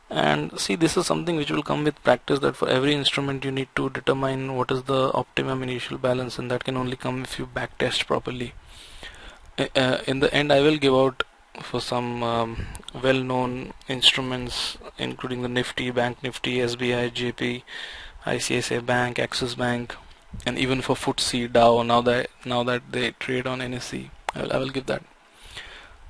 and 0.09 0.59
see 0.59 0.75
this 0.75 0.97
is 0.97 1.05
something 1.05 1.35
which 1.35 1.51
will 1.51 1.61
come 1.61 1.83
with 1.83 2.03
practice 2.03 2.39
that 2.39 2.55
for 2.55 2.67
every 2.67 2.93
instrument 2.93 3.45
you 3.45 3.51
need 3.51 3.67
to 3.75 3.89
determine 3.91 4.55
what 4.55 4.71
is 4.71 4.83
the 4.83 5.11
optimum 5.13 5.61
initial 5.61 5.97
balance 5.97 6.39
and 6.39 6.49
that 6.49 6.63
can 6.63 6.75
only 6.75 6.95
come 6.95 7.23
if 7.23 7.37
you 7.37 7.45
back 7.45 7.77
test 7.77 8.07
properly. 8.07 8.53
Uh, 9.59 9.99
in 10.07 10.19
the 10.19 10.33
end 10.33 10.51
I 10.51 10.61
will 10.61 10.77
give 10.77 10.95
out 10.95 11.23
for 11.61 11.79
some 11.79 12.23
um, 12.23 12.65
well-known 13.03 13.73
instruments 13.87 14.77
including 14.97 15.43
the 15.43 15.49
Nifty, 15.49 15.91
Bank 15.91 16.23
Nifty, 16.23 16.57
SBI, 16.57 17.11
JP, 17.11 17.63
ICICI 18.25 18.85
Bank, 18.85 19.19
Axis 19.19 19.53
Bank 19.53 19.95
and 20.45 20.57
even 20.57 20.81
for 20.81 20.95
FTSE 20.95 21.51
Dow 21.51 21.83
now 21.83 22.01
that 22.01 22.29
now 22.45 22.63
that 22.63 22.91
they 22.91 23.11
trade 23.11 23.45
on 23.45 23.59
NSE 23.59 24.09
I 24.33 24.41
will, 24.41 24.53
I 24.53 24.57
will 24.57 24.69
give 24.69 24.85
that. 24.87 25.03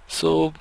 So 0.08 0.54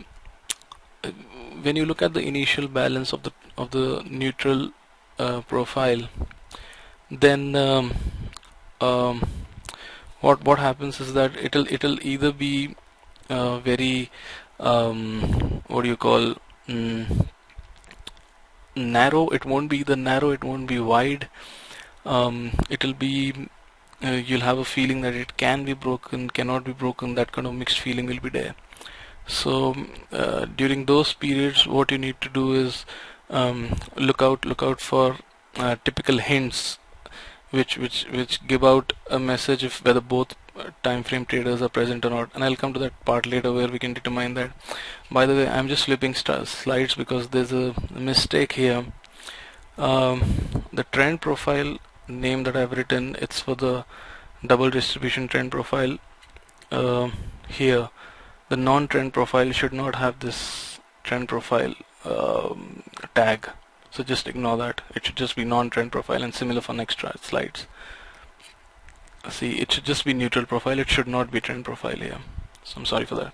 when 1.63 1.77
you 1.77 1.85
look 1.85 2.03
at 2.03 2.15
the 2.15 2.21
initial 2.21 2.69
balance 2.69 3.13
of 3.13 3.23
the 3.23 3.33
of 3.57 3.71
the 3.71 4.03
neutral 4.09 4.71
uh, 5.19 5.41
profile 5.43 6.09
then 7.11 7.57
um, 7.57 7.95
um, 8.81 9.23
what 10.21 10.45
what 10.45 10.59
happens 10.59 11.01
is 11.01 11.15
that 11.15 11.37
it'll 11.37 11.67
it'll 11.73 11.99
either 12.03 12.33
be 12.33 12.75
uh, 13.31 13.59
very 13.59 14.11
um, 14.61 15.63
what 15.69 15.83
do 15.83 15.89
you 15.89 15.97
call 15.97 16.35
mm, 16.69 17.27
narrow 18.77 19.29
it 19.29 19.45
won't 19.45 19.71
be 19.71 19.83
the 19.83 19.97
narrow 19.97 20.31
it 20.31 20.45
won't 20.45 20.67
be 20.67 20.79
wide 20.79 21.29
um, 22.05 22.53
it'll 22.69 22.95
be 22.95 23.49
uh, 24.05 24.11
you'll 24.11 24.41
have 24.41 24.59
a 24.59 24.65
feeling 24.65 25.01
that 25.01 25.15
it 25.15 25.37
can 25.37 25.65
be 25.65 25.73
broken 25.73 26.31
cannot 26.31 26.65
be 26.65 26.73
broken 26.73 27.15
that 27.15 27.33
kind 27.33 27.47
of 27.47 27.55
mixed 27.55 27.81
feeling 27.81 28.07
will 28.07 28.21
be 28.21 28.29
there 28.29 28.55
so 29.29 29.77
uh, 30.11 30.47
during 30.57 30.87
those 30.87 31.13
periods 31.13 31.67
what 31.67 31.91
you 31.93 31.99
need 31.99 32.21
to 32.21 32.29
do 32.31 32.53
is 32.55 32.85
um, 33.31 33.77
look 33.97 34.23
out 34.23 34.45
look 34.45 34.63
out 34.63 34.81
for 34.81 35.17
uh, 35.57 35.77
typical 35.85 36.19
hints 36.19 36.79
which 37.51 37.79
which 37.79 38.05
which 38.11 38.47
give 38.47 38.65
out 38.65 38.93
a 39.11 39.19
message 39.19 39.65
of 39.65 39.79
whether 39.85 40.01
both 40.01 40.35
uh, 40.57 40.71
time 40.83 41.03
frame 41.03 41.25
traders 41.25 41.63
are 41.63 41.69
present 41.69 42.05
or 42.05 42.11
not. 42.11 42.31
And 42.35 42.45
I'll 42.45 42.57
come 42.57 42.73
to 42.75 42.81
that 42.81 43.05
part 43.05 43.27
later 43.27 43.53
where 43.53 43.69
we 43.69 43.79
can 43.79 43.95
determine 43.95 44.35
that. 44.35 44.51
By 45.11 45.25
the 45.27 45.35
way 45.35 45.49
I'm 45.49 45.69
just 45.69 45.85
flipping 45.85 46.15
slides 46.15 46.95
because 46.95 47.29
there's 47.29 47.53
a 47.53 47.75
mistake 47.91 48.53
here. 48.53 48.87
Um, 49.77 50.65
the 50.73 50.85
trend 50.85 51.21
profile 51.21 51.79
name 52.09 52.43
that 52.43 52.57
I've 52.57 52.73
written 52.73 53.17
it's 53.21 53.41
for 53.41 53.55
the 53.55 53.85
double 54.45 54.71
distribution 54.71 55.29
trend 55.29 55.51
profile 55.53 55.99
uh, 56.73 57.11
here 57.49 57.89
the 58.49 58.57
non-trend 58.57 59.13
profile 59.13 59.53
should 59.53 59.73
not 59.73 59.97
have 59.97 60.21
this 60.21 60.79
trend 61.05 61.29
profile 61.29 61.75
um, 62.05 62.83
tag. 63.15 63.49
So 63.91 64.03
just 64.03 64.27
ignore 64.27 64.57
that. 64.59 64.83
It 64.95 65.07
should 65.07 65.17
just 65.17 65.37
be 65.37 65.45
non-trend 65.45 65.93
profile 65.93 66.23
and 66.23 66.35
similar 66.35 66.61
for 66.61 66.73
next 66.73 67.01
slides. 67.21 67.67
See 69.29 69.59
it 69.59 69.73
should 69.73 69.85
just 69.85 70.05
be 70.05 70.15
neutral 70.15 70.47
profile. 70.47 70.79
It 70.79 70.89
should 70.89 71.09
not 71.09 71.31
be 71.31 71.41
trend 71.41 71.65
profile 71.65 71.97
here. 71.97 72.19
So 72.65 72.75
I'm 72.79 72.87
sorry 72.87 73.05
for 73.05 73.15
that. 73.17 73.33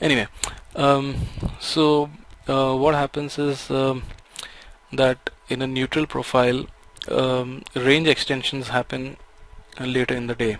Anyway 0.00 0.28
um, 0.76 1.16
so 1.58 2.10
uh, 2.46 2.74
what 2.76 2.94
happens 2.94 3.38
is 3.38 3.70
um, 3.70 4.04
that 4.92 5.30
in 5.48 5.62
a 5.62 5.66
neutral 5.66 6.06
profile 6.06 6.66
um, 7.08 7.62
range 7.74 8.08
extensions 8.08 8.68
happen 8.68 9.16
later 9.80 10.14
in 10.14 10.26
the 10.26 10.34
day 10.34 10.56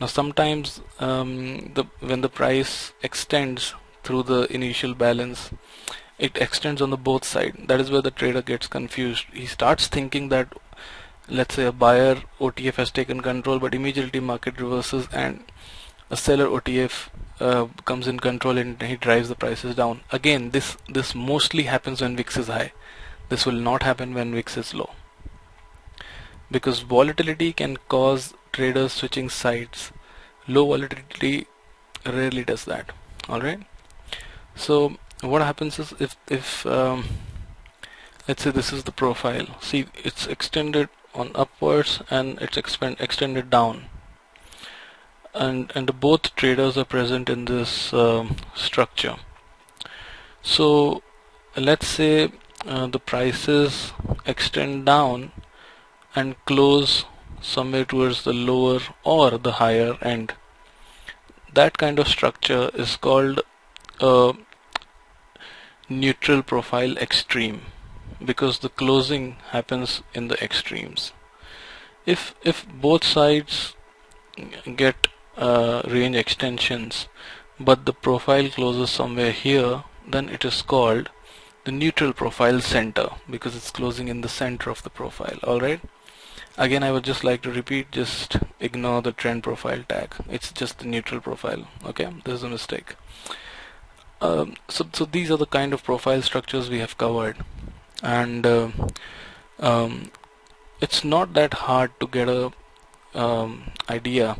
now 0.00 0.06
sometimes 0.06 0.80
um, 1.00 1.72
the 1.74 1.84
when 2.00 2.20
the 2.20 2.28
price 2.28 2.92
extends 3.02 3.74
through 4.02 4.22
the 4.22 4.52
initial 4.52 4.94
balance 4.94 5.50
it 6.18 6.36
extends 6.36 6.82
on 6.82 6.90
the 6.90 6.96
both 6.96 7.24
side. 7.24 7.66
That 7.68 7.80
is 7.80 7.90
where 7.90 8.02
the 8.02 8.10
trader 8.10 8.42
gets 8.42 8.66
confused. 8.66 9.26
He 9.32 9.46
starts 9.46 9.86
thinking 9.86 10.28
that 10.30 10.52
let's 11.28 11.54
say 11.54 11.64
a 11.64 11.72
buyer 11.72 12.16
OTF 12.40 12.76
has 12.76 12.90
taken 12.90 13.20
control 13.20 13.58
but 13.58 13.74
immediately 13.74 14.18
market 14.18 14.60
reverses 14.60 15.06
and 15.12 15.44
a 16.10 16.16
seller 16.16 16.46
OTF 16.46 17.08
uh, 17.38 17.66
comes 17.84 18.08
in 18.08 18.18
control 18.18 18.56
and 18.56 18.80
he 18.82 18.96
drives 18.96 19.28
the 19.28 19.34
prices 19.34 19.74
down. 19.74 20.00
Again 20.10 20.50
this 20.50 20.76
this 20.88 21.14
mostly 21.14 21.64
happens 21.64 22.00
when 22.00 22.16
VIX 22.16 22.36
is 22.38 22.48
high. 22.48 22.72
This 23.28 23.44
will 23.46 23.60
not 23.70 23.82
happen 23.82 24.14
when 24.14 24.34
VIX 24.34 24.56
is 24.56 24.74
low. 24.74 24.90
Because 26.50 26.80
volatility 26.80 27.52
can 27.52 27.76
cause 27.88 28.32
traders 28.52 28.92
switching 28.92 29.28
sides. 29.28 29.92
Low 30.46 30.66
volatility 30.66 31.46
rarely 32.06 32.44
does 32.44 32.64
that. 32.64 32.92
Alright? 33.28 33.60
So 34.54 34.96
what 35.20 35.42
happens 35.42 35.78
is 35.78 35.94
if 35.98 36.16
if 36.28 36.64
um, 36.66 37.04
let's 38.26 38.42
say 38.42 38.50
this 38.50 38.72
is 38.72 38.84
the 38.84 38.92
profile. 38.92 39.46
See 39.60 39.86
it's 39.94 40.26
extended 40.26 40.88
on 41.14 41.30
upwards 41.34 42.00
and 42.10 42.38
it's 42.40 42.56
expand 42.56 42.96
extended 43.00 43.50
down. 43.50 43.86
And 45.34 45.72
and 45.74 46.00
both 46.00 46.34
traders 46.34 46.76
are 46.78 46.84
present 46.84 47.28
in 47.28 47.44
this 47.44 47.92
um, 47.92 48.36
structure. 48.54 49.16
So 50.42 51.02
let's 51.56 51.86
say 51.86 52.32
uh, 52.66 52.86
the 52.86 52.98
prices 52.98 53.92
extend 54.26 54.86
down 54.86 55.32
and 56.14 56.34
close 56.44 57.04
somewhere 57.40 57.84
towards 57.84 58.24
the 58.24 58.32
lower 58.32 58.80
or 59.04 59.38
the 59.38 59.52
higher 59.52 59.96
end. 60.02 60.34
That 61.54 61.78
kind 61.78 61.98
of 61.98 62.08
structure 62.08 62.70
is 62.74 62.96
called 62.96 63.40
a 64.00 64.34
neutral 65.88 66.42
profile 66.42 66.96
extreme 66.98 67.62
because 68.24 68.58
the 68.58 68.68
closing 68.68 69.36
happens 69.50 70.02
in 70.14 70.28
the 70.28 70.42
extremes. 70.42 71.12
If 72.04 72.34
if 72.42 72.66
both 72.68 73.04
sides 73.04 73.74
get 74.76 75.08
uh, 75.36 75.82
range 75.86 76.16
extensions 76.16 77.08
but 77.60 77.86
the 77.86 77.92
profile 77.92 78.48
closes 78.48 78.90
somewhere 78.90 79.32
here 79.32 79.84
then 80.06 80.28
it 80.28 80.44
is 80.44 80.62
called 80.62 81.10
the 81.64 81.72
neutral 81.72 82.12
profile 82.12 82.60
center 82.60 83.08
because 83.28 83.54
it's 83.56 83.70
closing 83.70 84.08
in 84.08 84.20
the 84.20 84.28
center 84.28 84.70
of 84.70 84.82
the 84.82 84.90
profile. 84.90 85.38
Alright 85.44 85.80
again 86.58 86.82
I 86.82 86.92
would 86.92 87.04
just 87.04 87.24
like 87.24 87.42
to 87.42 87.50
repeat 87.50 87.92
just 87.92 88.36
ignore 88.60 89.00
the 89.00 89.12
trend 89.12 89.42
profile 89.44 89.82
tag. 89.88 90.14
It's 90.28 90.52
just 90.52 90.80
the 90.80 90.86
neutral 90.86 91.20
profile 91.20 91.68
okay? 91.86 92.08
This 92.24 92.34
is 92.34 92.42
a 92.42 92.48
mistake. 92.48 92.96
Um, 94.20 94.56
so, 94.68 94.86
so 94.92 95.04
these 95.04 95.30
are 95.30 95.36
the 95.36 95.46
kind 95.46 95.72
of 95.72 95.84
profile 95.84 96.22
structures 96.22 96.68
we 96.68 96.80
have 96.80 96.98
covered. 96.98 97.36
And 98.02 98.44
uh, 98.44 98.70
um, 99.60 100.10
it's 100.80 101.04
not 101.04 101.34
that 101.34 101.54
hard 101.54 101.92
to 102.00 102.06
get 102.08 102.28
a 102.28 102.52
um, 103.14 103.70
idea 103.88 104.36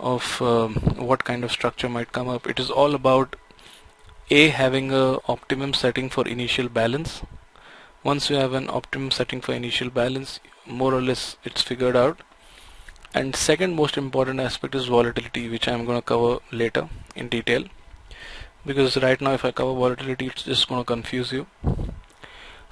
of 0.00 0.40
um, 0.40 0.74
what 0.96 1.24
kind 1.24 1.44
of 1.44 1.52
structure 1.52 1.88
might 1.88 2.12
come 2.12 2.28
up. 2.28 2.46
It 2.46 2.58
is 2.58 2.70
all 2.70 2.94
about 2.94 3.36
a 4.30 4.48
having 4.48 4.92
a 4.92 5.18
optimum 5.28 5.74
setting 5.74 6.08
for 6.08 6.26
initial 6.26 6.68
balance. 6.68 7.22
Once 8.02 8.30
you 8.30 8.36
have 8.36 8.54
an 8.54 8.68
optimum 8.68 9.10
setting 9.10 9.40
for 9.40 9.52
initial 9.52 9.90
balance 9.90 10.40
more 10.66 10.94
or 10.94 11.02
less 11.02 11.36
it's 11.44 11.62
figured 11.62 11.96
out. 11.96 12.20
And 13.14 13.36
second 13.36 13.74
most 13.74 13.96
important 13.96 14.40
aspect 14.40 14.74
is 14.74 14.86
volatility 14.86 15.48
which 15.48 15.68
I'm 15.68 15.84
going 15.84 15.98
to 15.98 16.02
cover 16.02 16.38
later 16.50 16.88
in 17.14 17.28
detail. 17.28 17.64
Because 18.64 18.96
right 18.96 19.20
now 19.20 19.32
if 19.32 19.44
I 19.44 19.50
cover 19.50 19.74
volatility 19.74 20.26
it's 20.26 20.44
just 20.44 20.68
going 20.68 20.80
to 20.80 20.84
confuse 20.84 21.32
you. 21.32 21.46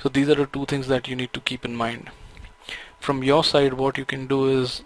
So 0.02 0.08
these 0.08 0.28
are 0.28 0.34
the 0.34 0.46
two 0.46 0.66
things 0.66 0.86
that 0.88 1.08
you 1.08 1.16
need 1.16 1.32
to 1.34 1.40
keep 1.40 1.64
in 1.64 1.76
mind. 1.76 2.10
From 2.98 3.22
your 3.22 3.44
side 3.44 3.74
what 3.74 3.98
you 3.98 4.04
can 4.04 4.26
do 4.26 4.48
is 4.48 4.82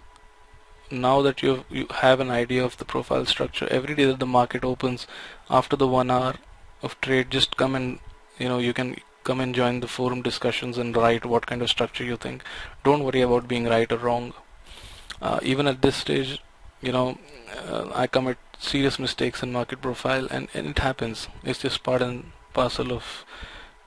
now 0.91 1.21
that 1.21 1.41
you 1.41 1.49
have, 1.49 1.65
you 1.69 1.87
have 1.89 2.19
an 2.19 2.29
idea 2.29 2.63
of 2.63 2.77
the 2.77 2.85
profile 2.85 3.25
structure 3.25 3.67
every 3.71 3.95
day 3.95 4.05
that 4.05 4.19
the 4.19 4.25
market 4.25 4.63
opens 4.63 5.07
after 5.49 5.75
the 5.75 5.87
one 5.87 6.11
hour 6.11 6.35
of 6.83 6.99
trade 7.01 7.31
just 7.31 7.57
come 7.57 7.75
and 7.75 7.99
you 8.37 8.47
know 8.47 8.59
you 8.59 8.73
can 8.73 8.95
come 9.25 9.41
and 9.41 9.55
join 9.55 9.79
the 9.81 9.87
forum 9.87 10.21
discussions 10.21 10.77
and 10.77 10.95
write 10.95 11.25
what 11.25 11.45
kind 11.47 11.61
of 11.61 11.69
structure 11.69 12.03
you 12.03 12.15
think. 12.15 12.43
Don't 12.83 13.03
worry 13.03 13.21
about 13.21 13.47
being 13.47 13.65
right 13.65 13.91
or 13.91 13.97
wrong. 13.97 14.33
Uh, 15.21 15.39
even 15.41 15.67
at 15.67 15.81
this 15.81 15.95
stage 15.95 16.39
you 16.81 16.91
know 16.91 17.17
uh, 17.67 17.89
I 17.93 18.07
commit 18.07 18.37
serious 18.59 18.99
mistakes 18.99 19.41
in 19.43 19.51
market 19.51 19.81
profile 19.81 20.27
and, 20.31 20.47
and 20.53 20.67
it 20.67 20.79
happens. 20.79 21.27
It's 21.43 21.59
just 21.59 21.83
part 21.83 22.01
and 22.01 22.31
parcel 22.53 22.93
of 22.93 23.25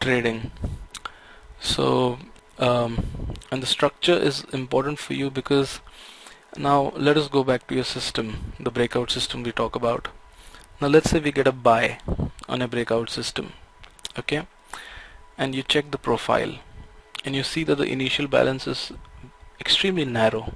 trading. 0.01 0.51
So 1.61 2.19
um, 2.59 3.37
and 3.51 3.63
the 3.63 3.67
structure 3.67 4.19
is 4.31 4.45
important 4.53 4.99
for 4.99 5.15
you 5.15 5.31
because 5.31 5.81
now 6.57 6.93
let 6.97 7.17
us 7.17 7.29
go 7.29 7.45
back 7.45 7.67
to 7.69 7.75
your 7.75 7.85
system 7.85 8.55
the 8.59 8.71
breakout 8.71 9.11
system 9.11 9.43
we 9.43 9.53
talk 9.53 9.77
about. 9.77 10.09
Now 10.81 10.89
let's 10.89 11.11
say 11.11 11.21
we 11.21 11.33
get 11.33 11.47
a 11.47 11.53
buy 11.53 11.99
on 12.49 12.63
a 12.63 12.69
breakout 12.69 13.11
system 13.11 13.53
okay 14.19 14.47
and 15.39 15.55
you 15.55 15.63
check 15.63 15.91
the 15.91 15.99
profile 15.99 16.55
and 17.25 17.35
you 17.35 17.43
see 17.43 17.65
that 17.65 17.77
the 17.77 17.85
initial 17.85 18.27
balance 18.27 18.67
is 18.67 18.93
extremely 19.61 20.05
narrow. 20.05 20.55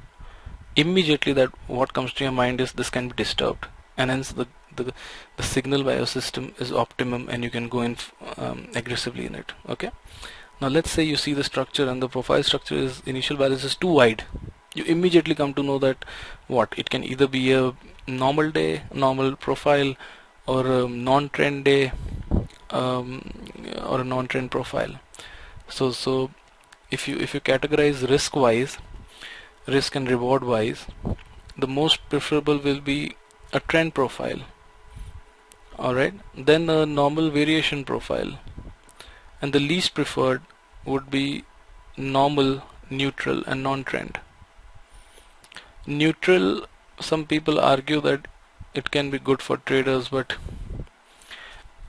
Immediately 0.76 1.32
that 1.34 1.50
what 1.68 1.92
comes 1.92 2.12
to 2.14 2.24
your 2.24 2.32
mind 2.32 2.60
is 2.60 2.72
this 2.72 2.90
can 2.90 3.08
be 3.08 3.14
disturbed 3.14 3.66
and 3.96 4.10
hence 4.10 4.32
the 4.32 4.46
the, 4.74 4.92
the 5.36 5.42
signal 5.42 5.84
by 5.84 5.96
your 5.96 6.06
system 6.06 6.54
is 6.58 6.72
optimum 6.72 7.28
and 7.28 7.44
you 7.44 7.50
can 7.50 7.68
go 7.68 7.82
in 7.82 7.96
um, 8.38 8.68
aggressively 8.74 9.26
in 9.26 9.34
it 9.34 9.52
okay? 9.68 9.90
Now 10.62 10.68
let's 10.68 10.90
say 10.90 11.02
you 11.02 11.16
see 11.16 11.34
the 11.34 11.44
structure 11.44 11.88
and 11.88 12.02
the 12.02 12.08
profile 12.08 12.42
structure 12.42 12.74
is 12.74 13.02
initial 13.04 13.36
balance 13.36 13.64
is 13.64 13.74
too 13.74 13.88
wide. 13.88 14.24
You 14.74 14.84
immediately 14.84 15.34
come 15.34 15.52
to 15.54 15.62
know 15.62 15.78
that 15.80 16.04
what? 16.46 16.72
It 16.78 16.88
can 16.88 17.04
either 17.04 17.26
be 17.26 17.52
a 17.52 17.74
normal 18.06 18.50
day 18.50 18.82
normal 18.94 19.36
profile 19.36 19.94
or 20.46 20.88
non-trend 20.88 21.64
day 21.64 21.92
um, 22.72 23.30
or 23.84 24.00
a 24.00 24.04
non-trend 24.04 24.50
profile. 24.50 25.00
So 25.68 25.90
so 25.92 26.30
if 26.90 27.06
you 27.08 27.16
if 27.16 27.34
you 27.34 27.40
categorize 27.40 28.08
risk 28.08 28.34
wise 28.36 28.78
risk 29.66 29.94
and 29.94 30.10
reward 30.10 30.44
wise 30.44 30.86
the 31.56 31.66
most 31.66 32.00
preferable 32.08 32.58
will 32.58 32.80
be 32.80 33.16
a 33.52 33.60
trend 33.60 33.94
profile. 33.94 34.40
Alright? 35.78 36.14
Then 36.34 36.68
a 36.70 36.86
normal 36.86 37.30
variation 37.30 37.84
profile. 37.84 38.38
And 39.40 39.52
the 39.52 39.60
least 39.60 39.94
preferred 39.94 40.42
would 40.84 41.10
be 41.10 41.44
normal 41.96 42.62
neutral 42.90 43.42
and 43.46 43.62
non-trend. 43.62 44.20
Neutral 45.86 46.66
some 47.00 47.26
people 47.26 47.58
argue 47.58 48.00
that 48.00 48.28
it 48.74 48.90
can 48.90 49.10
be 49.10 49.18
good 49.18 49.42
for 49.42 49.56
traders 49.58 50.08
but 50.08 50.34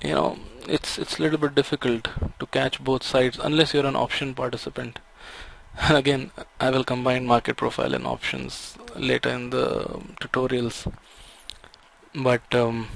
you 0.01 0.13
know 0.13 0.39
it's 0.67 0.97
it's 0.97 1.19
a 1.19 1.21
little 1.21 1.37
bit 1.37 1.55
difficult 1.55 2.07
to 2.39 2.45
catch 2.47 2.83
both 2.83 3.03
sides 3.03 3.39
unless 3.41 3.73
you're 3.73 3.85
an 3.85 3.95
option 3.95 4.33
participant. 4.33 4.99
Again 5.89 6.31
I 6.59 6.69
will 6.69 6.83
combine 6.83 7.25
market 7.25 7.57
profile 7.57 7.93
and 7.93 8.05
options 8.05 8.77
later 8.95 9.29
in 9.29 9.49
the 9.49 9.85
tutorials. 10.21 10.91
But 12.15 12.53
um, 12.53 12.87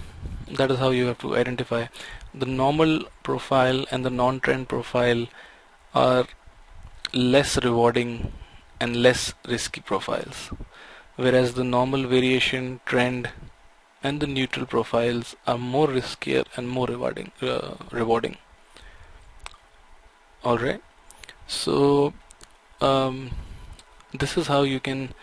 that 0.47 0.71
is 0.71 0.80
how 0.80 0.89
you 0.91 1.08
have 1.08 1.19
to 1.19 1.36
identify. 1.36 1.88
The 2.34 2.45
normal 2.45 3.03
profile 3.23 3.86
and 3.91 4.06
the 4.06 4.12
non-trend 4.12 4.69
profile 4.69 5.27
are 5.95 6.27
less 7.13 7.58
rewarding 7.63 8.32
and 8.80 8.95
less 8.95 9.34
risky 9.47 9.82
profiles. 9.82 10.51
Whereas 11.15 11.56
the 11.56 11.63
normal 11.63 12.06
variation 12.06 12.80
trend 12.86 13.30
and 14.04 14.20
the 14.20 14.28
neutral 14.28 14.66
profiles 14.66 15.36
are 15.46 15.58
more 15.58 15.88
riskier 15.88 16.46
and 16.56 16.70
more 16.70 16.88
rewarding 16.88 17.32
uh, 17.42 17.76
rewarding. 17.92 18.38
Alright 20.46 20.82
so 21.48 22.14
um, 22.82 23.32
this 24.14 24.38
is 24.38 24.48
how 24.48 24.64
you 24.64 24.80
can 24.80 25.14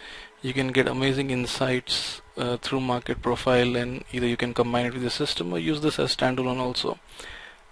you 0.43 0.53
can 0.53 0.69
get 0.69 0.89
amazing 0.89 1.31
insights 1.31 2.23
uh, 2.37 2.57
through 2.57 2.81
market 2.81 3.23
profile 3.23 3.77
and 3.77 4.05
either 4.13 4.27
you 4.27 4.37
can 4.37 4.53
combine 4.53 4.87
it 4.87 4.95
with 4.95 5.03
the 5.03 5.11
system 5.11 5.53
or 5.53 5.59
use 5.59 5.81
this 5.81 5.99
as 5.99 6.15
standalone 6.17 6.59
also. 6.59 6.99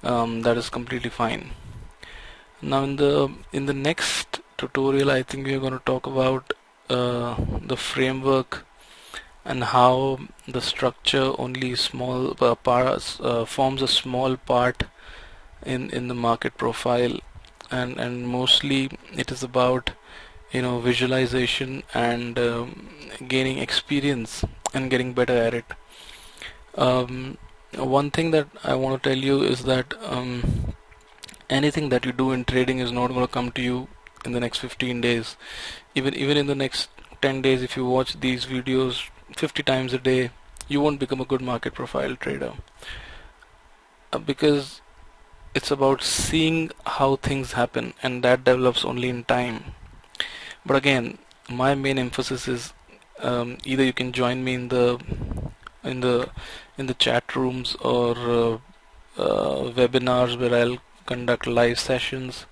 Um, 0.03 0.43
that 0.43 0.57
is 0.57 0.71
completely 0.71 1.11
fine. 1.11 1.51
Now 2.61 2.85
in 2.85 2.97
the 2.97 3.33
in 3.53 3.67
the 3.67 3.75
next 3.75 4.41
tutorial 4.59 5.11
I 5.11 5.23
think 5.23 5.47
we 5.47 5.55
are 5.55 5.61
going 5.61 5.73
to 5.73 5.85
talk 5.85 6.07
about 6.07 6.53
uh, 6.89 7.37
the 7.67 7.77
framework 7.77 8.65
and 9.45 9.65
how 9.65 10.19
the 10.47 10.61
structure 10.61 11.33
only 11.39 11.75
small 11.75 12.37
uh, 12.41 12.55
parts 12.55 13.19
uh, 13.21 13.45
forms 13.45 13.83
a 13.83 13.89
small 13.89 14.37
part 14.37 14.85
in 15.65 15.91
in 15.91 16.09
the 16.09 16.15
market 16.15 16.57
profile. 16.57 17.19
And 17.71 17.99
and 17.99 18.29
mostly 18.29 18.91
it 19.13 19.31
is 19.33 19.43
about 19.43 19.93
you 20.53 20.63
know 20.63 20.79
visualization 20.81 21.83
and 21.95 22.39
um, 22.39 22.89
gaining 23.29 23.59
experience 23.59 24.45
and 24.75 24.91
getting 24.91 25.13
better 25.15 25.37
at 25.37 25.55
it. 25.55 25.65
Um, 26.75 27.39
one 27.77 28.11
thing 28.11 28.31
that 28.33 28.49
I 28.63 28.75
want 28.75 29.03
to 29.03 29.09
tell 29.09 29.19
you 29.19 29.43
is 29.43 29.65
that 29.65 29.95
um, 30.05 30.75
anything 31.49 31.89
that 31.89 32.05
you 32.05 32.13
do 32.13 32.33
in 32.33 32.45
trading 32.45 32.79
is 32.79 32.93
not 32.93 33.09
going 33.09 33.27
to 33.27 33.33
come 33.33 33.51
to 33.53 33.63
you 33.63 33.89
in 34.25 34.33
the 34.33 34.41
next 34.41 34.59
15 34.59 35.01
days. 35.01 35.37
Even 35.95 36.15
even 36.15 36.37
in 36.37 36.47
the 36.47 36.55
next 36.55 36.89
10 37.23 37.43
days 37.43 37.63
if 37.63 37.77
you 37.77 37.87
watch 37.87 38.21
these 38.21 38.47
videos 38.47 39.09
50 39.33 39.63
times 39.63 39.93
a 39.93 39.99
day 39.99 40.31
you 40.69 40.81
won't 40.81 41.01
become 41.01 41.21
a 41.21 41.25
good 41.25 41.43
market 41.43 41.75
profile 41.75 42.17
trader. 42.17 42.53
Uh, 44.13 44.19
because 44.19 44.81
it's 45.55 45.71
about 45.71 46.03
seeing 46.03 46.71
how 46.87 47.17
things 47.17 47.53
happen 47.53 47.93
and 48.03 48.23
that 48.23 48.45
develops 48.45 48.85
only 48.85 49.09
in 49.09 49.25
time. 49.25 49.75
But 50.65 50.77
again 50.77 51.19
my 51.49 51.75
main 51.75 51.99
emphasis 51.99 52.49
is 52.49 52.73
um, 53.19 53.59
either 53.65 53.85
you 53.85 53.93
can 53.93 54.13
join 54.13 54.45
me 54.45 54.55
in 54.55 54.69
the 54.69 55.01
in 55.85 56.01
the 56.01 56.31
in 56.79 56.87
the 56.87 56.95
chat 56.95 57.35
rooms 57.37 57.75
or 57.81 58.17
uh, 58.17 58.59
uh, 59.19 59.71
webinars 59.79 60.39
where 60.39 60.55
I'll 60.55 60.79
conduct 61.07 61.47
live 61.47 61.79
sessions 61.79 62.47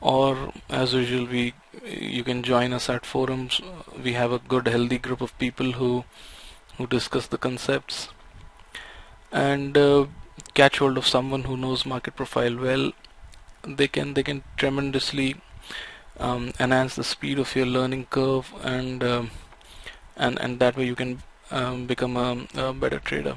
or 0.00 0.52
as 0.68 0.94
usual 0.94 1.26
we 1.26 1.54
you 1.84 2.24
can 2.24 2.42
join 2.42 2.72
us 2.72 2.88
at 2.88 3.06
forums. 3.06 3.60
We 4.02 4.12
have 4.12 4.32
a 4.32 4.38
good 4.38 4.68
healthy 4.68 4.98
group 4.98 5.20
of 5.20 5.36
people 5.38 5.72
who 5.72 6.04
who 6.76 6.86
discuss 6.86 7.26
the 7.26 7.38
concepts. 7.38 8.08
And 9.32 9.76
uh, 9.76 10.06
catch 10.54 10.78
hold 10.78 10.96
of 10.96 11.06
someone 11.06 11.44
who 11.44 11.56
knows 11.56 11.84
market 11.84 12.16
profile 12.16 12.56
well. 12.56 12.92
They 13.66 13.88
can 13.88 14.14
they 14.14 14.22
can 14.22 14.42
tremendously 14.56 15.36
um, 16.18 16.52
enhance 16.58 16.94
the 16.94 17.04
speed 17.04 17.38
of 17.38 17.54
your 17.54 17.66
learning 17.66 18.06
curve 18.06 18.52
and 18.62 19.04
um, 19.04 19.30
and 20.16 20.38
and 20.40 20.58
that 20.60 20.76
way 20.76 20.86
you 20.86 20.94
can 20.94 21.22
um, 21.50 21.86
become 21.86 22.16
a, 22.16 22.46
a, 22.56 22.72
better 22.72 22.98
trader. 22.98 23.36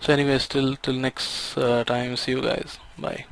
So 0.00 0.12
anyway 0.12 0.38
till 0.38 0.76
till 0.76 0.94
next 0.94 1.56
uh, 1.58 1.84
time 1.84 2.16
see 2.16 2.32
you 2.32 2.42
guys. 2.42 2.78
Bye 2.98 3.26